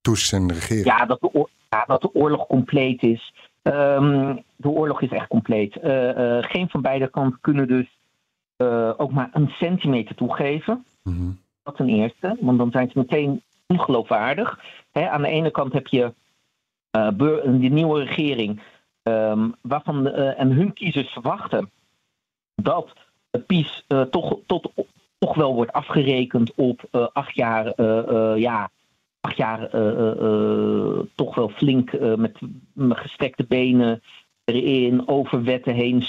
[0.00, 0.86] Toes en de regering?
[0.86, 3.34] Ja, dat de, ja, dat de oorlog compleet is.
[3.62, 5.78] Ehm, de oorlog is echt compleet.
[6.40, 7.98] Geen van beide kanten kunnen dus
[8.96, 10.84] ook maar een centimeter toegeven.
[11.02, 11.30] Mhm.
[11.64, 14.60] Dat ten eerste, want dan zijn ze meteen ongeloofwaardig.
[14.92, 16.12] Aan de ene kant heb je
[16.90, 18.60] eh, beur- de nieuwe regering,
[19.02, 21.70] ehm, waarvan de, eh, en hun kiezers verwachten
[22.54, 22.92] dat
[23.30, 24.72] het PiS eh, toch, tot,
[25.18, 28.70] toch wel wordt afgerekend op eh, acht jaar, eh, eh, ja,
[29.20, 32.38] acht jaar eh, eh, eh, toch wel flink eh, met,
[32.72, 34.02] met gestrekte benen
[34.44, 36.04] erin, over wetten heen,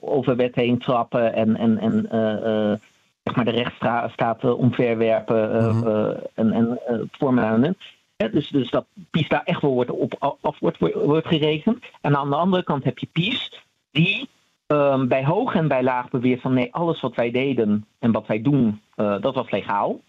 [0.00, 2.78] over wetten heen trappen en, en, en eh, eh,
[3.26, 5.86] zeg maar de rechtsstaat omverwerpen Mhm.
[5.86, 7.76] eh, en, en eh, vormen.
[8.16, 11.78] Hè, dus, dus dat PiS daar echt wel wordt op af wordt, wordt gerekend.
[12.00, 14.28] En aan de andere kant heb je PiS, die
[14.66, 18.26] ehm, bij hoog en bij laag beweert van nee, alles wat wij deden en wat
[18.26, 20.00] wij doen, dat was legaal.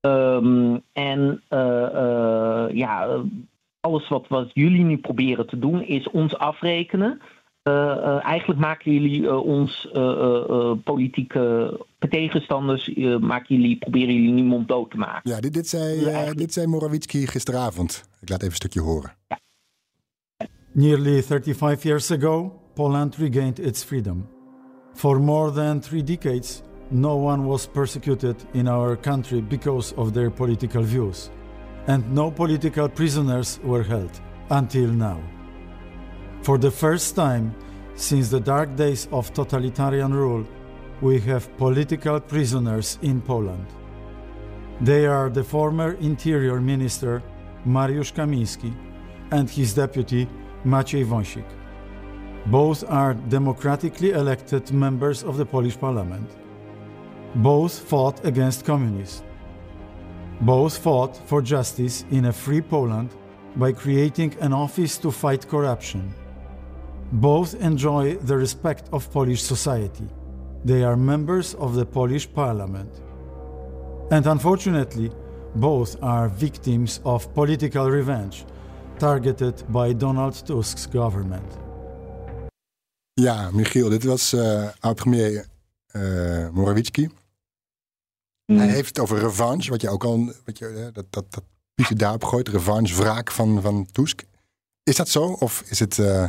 [0.00, 1.42] Ehm, en
[2.72, 3.08] ja,
[3.80, 7.20] alles wat, wat jullie nu proberen te doen is ons afrekenen.
[7.64, 13.76] Eh, eh, eigenlijk maken jullie eh, ons eh, eh, eh, politieke tegenstanders, eh, maken jullie,
[13.78, 15.30] proberen jullie nu monddood te maken.
[15.30, 18.08] Ja, dit, dit, zei, Ja, eh, eigenlijk- dit zei Morawiecki gisteravond.
[18.20, 19.12] Ik laat even een stukje horen.
[20.72, 24.26] Nearly 35 years ago, Poland regained its freedom.
[24.94, 30.30] For more than three decades, no one was persecuted in our country because of their
[30.30, 31.30] political views,
[31.86, 35.18] and no political prisoners were held until now.
[36.44, 37.54] For the first time
[37.94, 40.44] since the dark days of totalitarian rule,
[41.00, 43.66] we have political prisoners in Poland.
[44.82, 47.22] They are the former Interior Minister
[47.66, 48.74] Mariusz Kamiński
[49.30, 50.28] and his deputy
[50.66, 51.46] Maciej Wąsik.
[52.44, 56.28] Both are democratically elected members of the Polish parliament.
[57.36, 59.22] Both fought against communists.
[60.42, 63.08] Both fought for justice in a free Poland
[63.56, 66.12] by creating an office to fight corruption.
[67.10, 70.08] Both enjoy the respect of Polish society.
[70.64, 73.02] They are members of the Polish parliament.
[74.08, 75.10] And unfortunately,
[75.52, 78.44] both are victims of political revenge
[78.98, 81.58] targeted by Donald Tusk's government.
[83.12, 85.46] Ja, Michiel, dit was eh oud-premier
[85.86, 87.08] eh Morawiecki.
[88.44, 91.44] Hij heeft het over revanche, wat je ook al, wat je, eh, dat, dat, dat
[91.98, 94.24] daarop gooit, revanche, wraak van, van Tusk.
[94.82, 95.24] Is dat zo?
[95.24, 95.98] Of is het...
[95.98, 96.28] eh,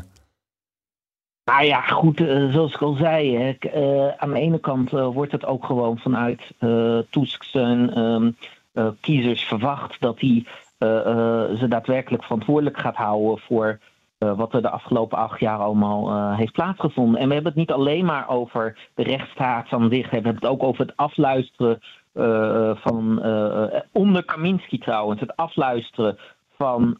[1.45, 5.31] Nou ja, goed, eh, zoals ik al zei, eh, aan de ene kant eh, wordt
[5.31, 6.53] het ook gewoon vanuit
[7.09, 8.31] Tusk zijn ehm,
[8.73, 10.45] eh, kiezers verwacht dat hij
[11.57, 13.79] ze daadwerkelijk verantwoordelijk gaat houden voor
[14.17, 17.21] wat er de afgelopen acht jaar allemaal heeft plaatsgevonden.
[17.21, 20.45] En we hebben het niet alleen maar over de rechtsstaat aan zich, we hebben het
[20.45, 21.79] ook over het afluisteren
[22.81, 23.23] van,
[23.91, 26.17] onder Kaminski trouwens, het afluisteren
[26.57, 26.97] van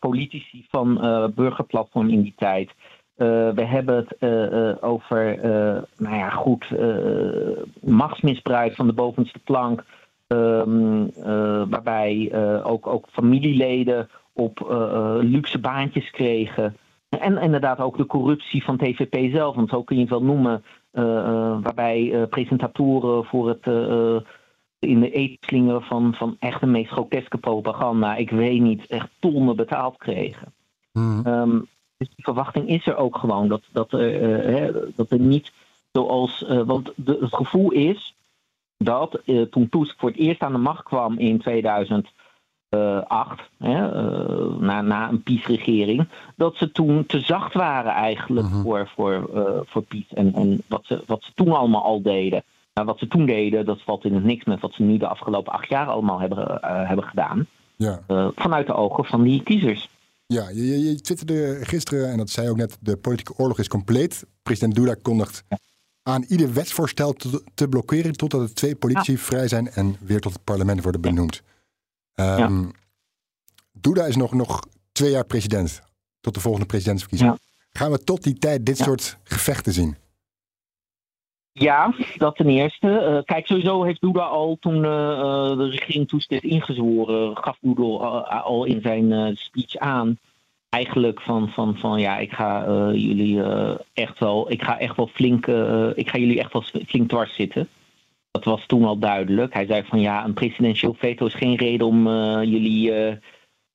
[0.00, 0.94] politici van
[1.34, 2.70] burgerplatform in die tijd.
[3.16, 5.38] Eh, we hebben het eh, eh, over,
[5.96, 6.70] nou ja, goed,
[7.80, 9.84] machtsmisbruik van de bovenste plank.
[10.26, 12.32] ehm, eh, waarbij
[12.64, 14.58] ook, ook familieleden op
[15.20, 16.76] luxe baantjes kregen.
[17.08, 20.62] En inderdaad ook de corruptie van TVP zelf, want zo kun je het wel noemen.
[21.62, 23.66] waarbij presentatoren voor het
[24.78, 29.56] in de eetslingen van, van echt de meest groteske propaganda, ik weet niet, echt tonnen
[29.56, 30.52] betaald kregen.
[30.92, 31.60] Ehm,
[32.06, 33.48] dus die verwachting is er ook gewoon.
[33.48, 33.98] Dat, dat, eh,
[34.54, 35.52] hè, dat er niet
[35.92, 36.44] zoals.
[36.44, 38.14] eh, want de, het gevoel is
[38.78, 42.12] dat eh, toen Tusk voor het eerst aan de macht kwam in 2008,
[43.58, 48.62] hè, eh, na, na een PiS-regering, dat ze toen te zacht waren eigenlijk Mhm.
[48.62, 52.42] voor, voor, eh, voor PiS en, en wat, ze, wat ze toen allemaal al deden.
[52.74, 55.06] Nou, wat ze toen deden, dat valt in het niks met wat ze nu de
[55.08, 57.46] afgelopen acht jaar allemaal hebben, eh, hebben gedaan.
[57.76, 58.00] ja.
[58.06, 59.88] eh, vanuit de ogen van die kiezers.
[60.32, 63.58] Ja, je, je, je twitterde gisteren, en dat zei je ook net, de politieke oorlog
[63.58, 64.24] is compleet.
[64.42, 65.44] President Duda kondigt
[66.02, 70.32] aan ieder wetsvoorstel te, te blokkeren totdat er twee politici vrij zijn en weer tot
[70.32, 71.42] het parlement worden benoemd.
[72.14, 72.68] Ehm
[73.72, 74.60] Duda is nog, nog
[74.92, 75.80] twee jaar president,
[76.20, 77.38] tot de volgende presidentsverkiezing.
[77.72, 79.96] Gaan we tot die tijd dit soort gevechten zien?
[81.52, 82.98] Ja, dat ten eerste.
[82.98, 87.82] Eh, kijk, sowieso heeft Duda al toen eh, eh, de regering is ingezworen, gaf Duda
[88.44, 90.18] al, in zijn speech aan.
[90.68, 93.42] Eigenlijk van, van, van ja, ik ga jullie
[93.92, 95.46] echt wel, ik ga echt wel flink,
[95.94, 97.68] ik ga jullie echt wel flink dwars zitten.
[98.30, 99.54] Dat was toen al duidelijk.
[99.54, 102.08] Hij zei van ja, een presidentieel veto is geen reden om
[102.42, 102.92] jullie,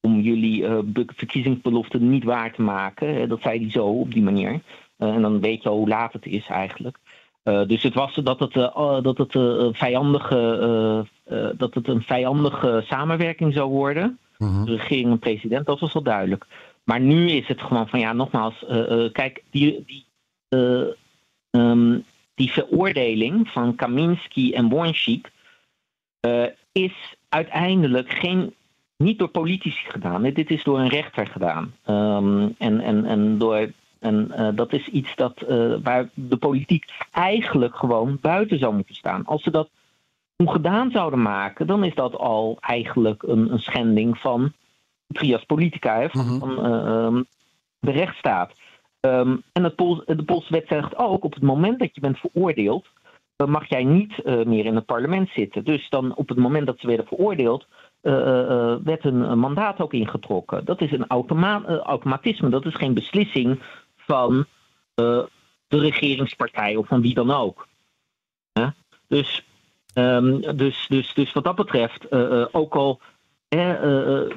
[0.01, 3.29] om jullie be- verkiezingsbeloften niet waar te maken.
[3.29, 4.61] Dat zei hij zo op die manier.
[4.97, 6.97] En dan weet je al hoe laat het is eigenlijk.
[7.47, 9.31] Uh, dus het was dat het, uh, dat het,
[9.77, 11.05] vijandige,
[11.57, 14.17] dat het een vijandige samenwerking zou worden.
[14.37, 14.65] Mhm.
[14.65, 16.45] De regering en president, dat was wel duidelijk.
[16.83, 18.65] Maar nu is het gewoon van ja, nogmaals,
[19.11, 20.05] kijk, die, die,
[21.49, 22.03] um,
[22.35, 25.31] die veroordeling van Kaminski en Wonschik
[26.71, 28.53] is uiteindelijk geen,
[28.97, 30.23] niet door politici gedaan.
[30.23, 31.73] Dit is door een rechter gedaan.
[31.87, 36.85] Um, en, en, en door en uh, dat is iets dat, uh, waar de politiek
[37.11, 39.25] eigenlijk gewoon buiten zou moeten staan.
[39.25, 39.69] Als ze dat
[40.35, 44.51] ongedaan zouden maken, dan is dat al eigenlijk een, een schending van
[45.07, 46.65] trias politica, hè, van, Mhm.
[46.65, 47.25] uh, um,
[47.79, 48.53] de rechtsstaat.
[48.99, 52.17] Ehm, en het Pools, de Poolse wet zegt ook, op het moment dat je bent
[52.17, 52.87] veroordeeld,
[53.45, 55.63] mag jij niet meer in het parlement zitten.
[55.63, 57.65] Dus dan op het moment dat ze werden veroordeeld,
[58.01, 58.13] uh,
[58.83, 60.65] werd een mandaat ook ingetrokken.
[60.65, 63.59] Dat is een automa automatisme, dat is geen beslissing
[64.07, 64.45] van
[64.97, 65.29] de
[65.67, 67.67] regeringspartij of van wie dan ook.
[69.07, 69.43] Dus,
[69.93, 72.11] um, dus, dus, dus wat dat betreft,
[72.53, 73.01] ook al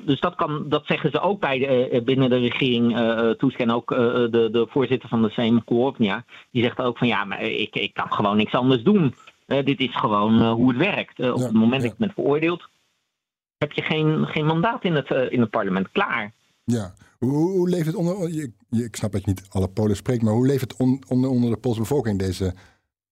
[0.04, 3.76] dus dat, kan, dat zeggen ze ook bij de, binnen de regering uh, toeskennen.
[3.76, 7.74] Ook de, de voorzitter van de Sejm, Koopnia, die zegt ook van ja, maar ik,
[7.74, 9.14] ik kan gewoon niks anders doen.
[9.46, 11.20] dit is gewoon hoe het werkt.
[11.20, 12.68] op het moment dat je bent veroordeeld,
[13.58, 15.90] heb je geen, geen mandaat in het, in het parlement.
[15.92, 16.32] Klaar.
[16.64, 16.92] Ja,
[17.26, 18.30] hoe, hoe leeft het onder.
[18.30, 21.30] Je, ik snap dat je niet alle Polen spreekt, maar hoe leeft het on, onder,
[21.30, 22.54] onder de Poolse bevolking deze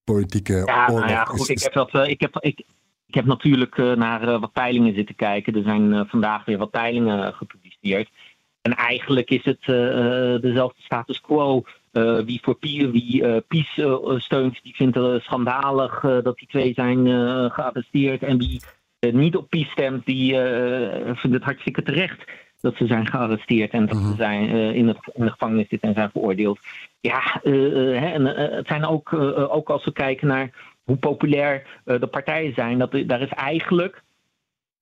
[0.04, 1.00] politieke ja, oorlog?
[1.00, 2.08] Nou ja, goed, ik heb dat.
[2.08, 2.58] Ik heb, ik,
[3.06, 5.54] ik heb natuurlijk uh, naar uh, wat peilingen zitten kijken.
[5.54, 8.08] Er zijn uh, vandaag weer wat peilingen gepubliceerd.
[8.62, 9.64] En eigenlijk is het
[10.42, 11.62] dezelfde status quo.
[12.24, 13.80] wie voor Pier, wie Pies
[14.16, 17.06] steunt, die vindt het schandalig dat die twee zijn
[17.50, 18.22] gearresteerd.
[18.22, 18.60] En wie
[18.98, 20.34] niet op Pies stemt, die
[21.14, 22.24] vindt het hartstikke terecht
[22.60, 25.94] dat ze zijn gearresteerd en dat ze zijn, in, de, in de gevangenis zitten en
[25.94, 26.58] zijn veroordeeld.
[27.00, 28.24] Ja, en,
[28.56, 29.12] het zijn ook,
[29.52, 30.50] ook als we kijken naar
[30.84, 34.02] hoe populair de partijen zijn, dat, daar is eigenlijk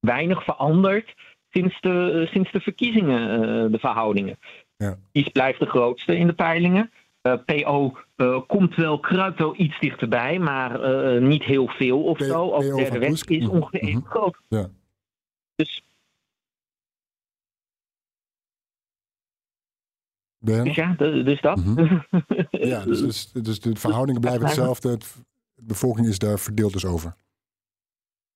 [0.00, 1.14] weinig veranderd
[1.50, 4.38] sinds de, sinds de verkiezingen, de verhoudingen.
[4.76, 4.96] Ja.
[5.32, 6.90] Blijft de grootste in de peilingen.
[7.44, 7.96] PO
[8.46, 10.80] komt wel, kruipt wel iets dichterbij, maar
[11.20, 12.50] niet heel veel of P zo.
[12.50, 14.10] Ook de derde weg is ongeveer even -hmm.
[14.10, 14.36] groot.
[14.48, 14.68] Ja.
[15.54, 15.82] Dus
[20.46, 21.64] Dus ja, dus dat.
[21.64, 22.04] Mm -hmm.
[22.50, 24.88] ja, dus, dus, dus, de verhoudingen blijven hetzelfde.
[24.88, 25.16] Het,
[25.54, 27.14] de bevolking is daar verdeeld dus over.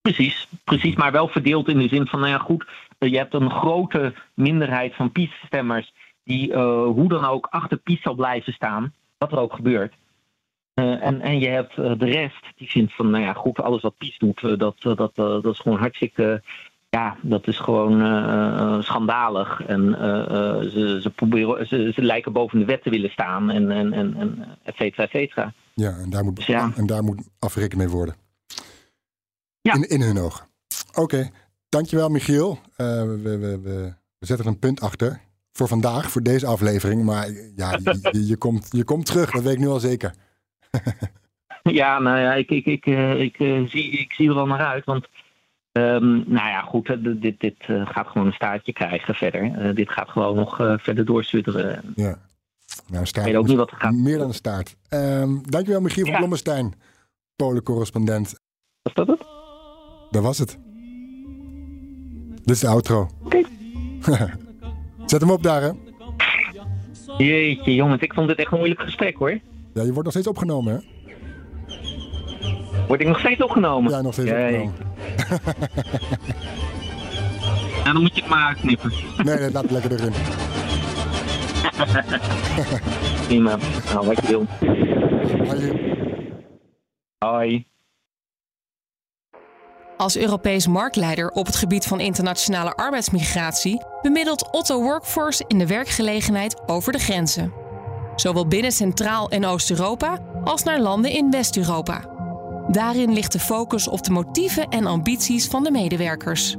[0.01, 2.67] Precies, precies, maar wel verdeeld in de zin van, nou ja, goed,
[2.99, 5.93] je hebt een grote minderheid van PiS-stemmers
[6.25, 9.95] die uh, hoe dan ook achter PiS zal blijven staan, wat er ook gebeurt.
[10.75, 13.83] Uh, en, en je hebt uh, de rest die vindt van, nou ja, goed, alles
[13.83, 16.43] wat PiS doet, dat, dat, dat is gewoon hartstikke,
[16.91, 19.63] ja, dat is gewoon schandalig.
[19.67, 19.97] En
[20.71, 24.17] ze, ze, proberen, ze, ze lijken boven de wet te willen staan en, en, en,
[24.17, 25.53] en et cetera, et cetera.
[25.75, 26.73] Ja, en daar moet, dus ja.
[26.77, 28.15] En daar moet mee worden.
[29.61, 29.75] Ja.
[29.75, 30.47] In, in hun ogen.
[30.89, 31.31] Oké, okay.
[31.69, 32.59] dankjewel Michiel.
[32.77, 33.61] Uh, we, we, we,
[34.19, 35.21] we, zetten er een punt achter
[35.53, 37.05] voor vandaag, voor deze aflevering.
[37.05, 37.79] Maar ja,
[38.11, 40.15] je, je, komt, je komt terug, dat weet ik nu al zeker.
[41.63, 42.87] ja, nou ja, ik, ik, ik,
[43.19, 43.37] ik,
[43.69, 44.85] zie, ik zie er wel naar uit.
[44.85, 45.09] Want
[45.81, 49.75] um, nou ja, goed, dit, dit gaat gewoon een staartje krijgen verder.
[49.75, 51.93] dit gaat gewoon nog verder doorsudderen.
[51.95, 52.17] Ja.
[52.87, 53.93] Nou, staart, ik weet ook niet wat er gaat.
[53.93, 54.77] Meer dan een staart.
[54.91, 56.11] Um, dankjewel Michiel ja.
[56.11, 56.75] van Blommestein,
[57.37, 58.35] Polen-correspondent.
[58.83, 59.27] Was dat het?
[60.11, 60.59] Dat was het.
[62.35, 63.09] Dit is de outro.
[63.25, 63.43] Oké.
[63.99, 64.33] Okay.
[65.07, 65.71] Zet hem op daar, hè.
[67.17, 69.39] Jeetje, jongens, ik vond dit echt een moeilijk gesprek, hoor.
[69.75, 70.81] Ja, je wordt nog steeds opgenomen, hè?
[72.87, 73.91] Word ik nog steeds opgenomen?
[73.91, 74.45] Ja, nog steeds Jee.
[74.45, 74.90] opgenomen.
[77.85, 78.93] ja, dan moet je het maar uitknippen.
[79.17, 80.13] nee, nee, laat het lekker erin.
[83.27, 83.57] Prima.
[83.93, 84.47] Nou, wat je wil.
[85.47, 85.73] Hoi.
[87.19, 87.67] Hoi.
[89.97, 96.69] Als Europees marktleider op het gebied van internationale arbeidsmigratie bemiddelt Otto Workforce in de werkgelegenheid
[96.69, 97.53] over de grenzen.
[98.17, 102.05] Zowel binnen Centraal- en Oost-Europa als naar landen in West-Europa.
[102.71, 106.57] Daarin ligt de focus op de motieven en ambities van de medewerkers.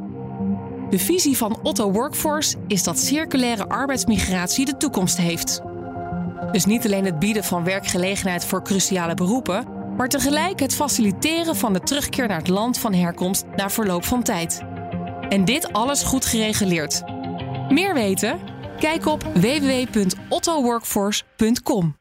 [0.89, 5.61] De visie van Otto Workforce is dat circulaire arbeidsmigratie de toekomst heeft.
[6.51, 9.65] Dus niet alleen het bieden van werkgelegenheid voor cruciale beroepen,
[9.97, 14.23] maar tegelijk het faciliteren van de terugkeer naar het land van herkomst na verloop van
[14.23, 14.61] tijd.
[15.29, 17.03] En dit alles goed gereguleerd.
[17.69, 18.39] Meer weten?
[18.79, 22.00] Kijk op www.ottoworkforce.com.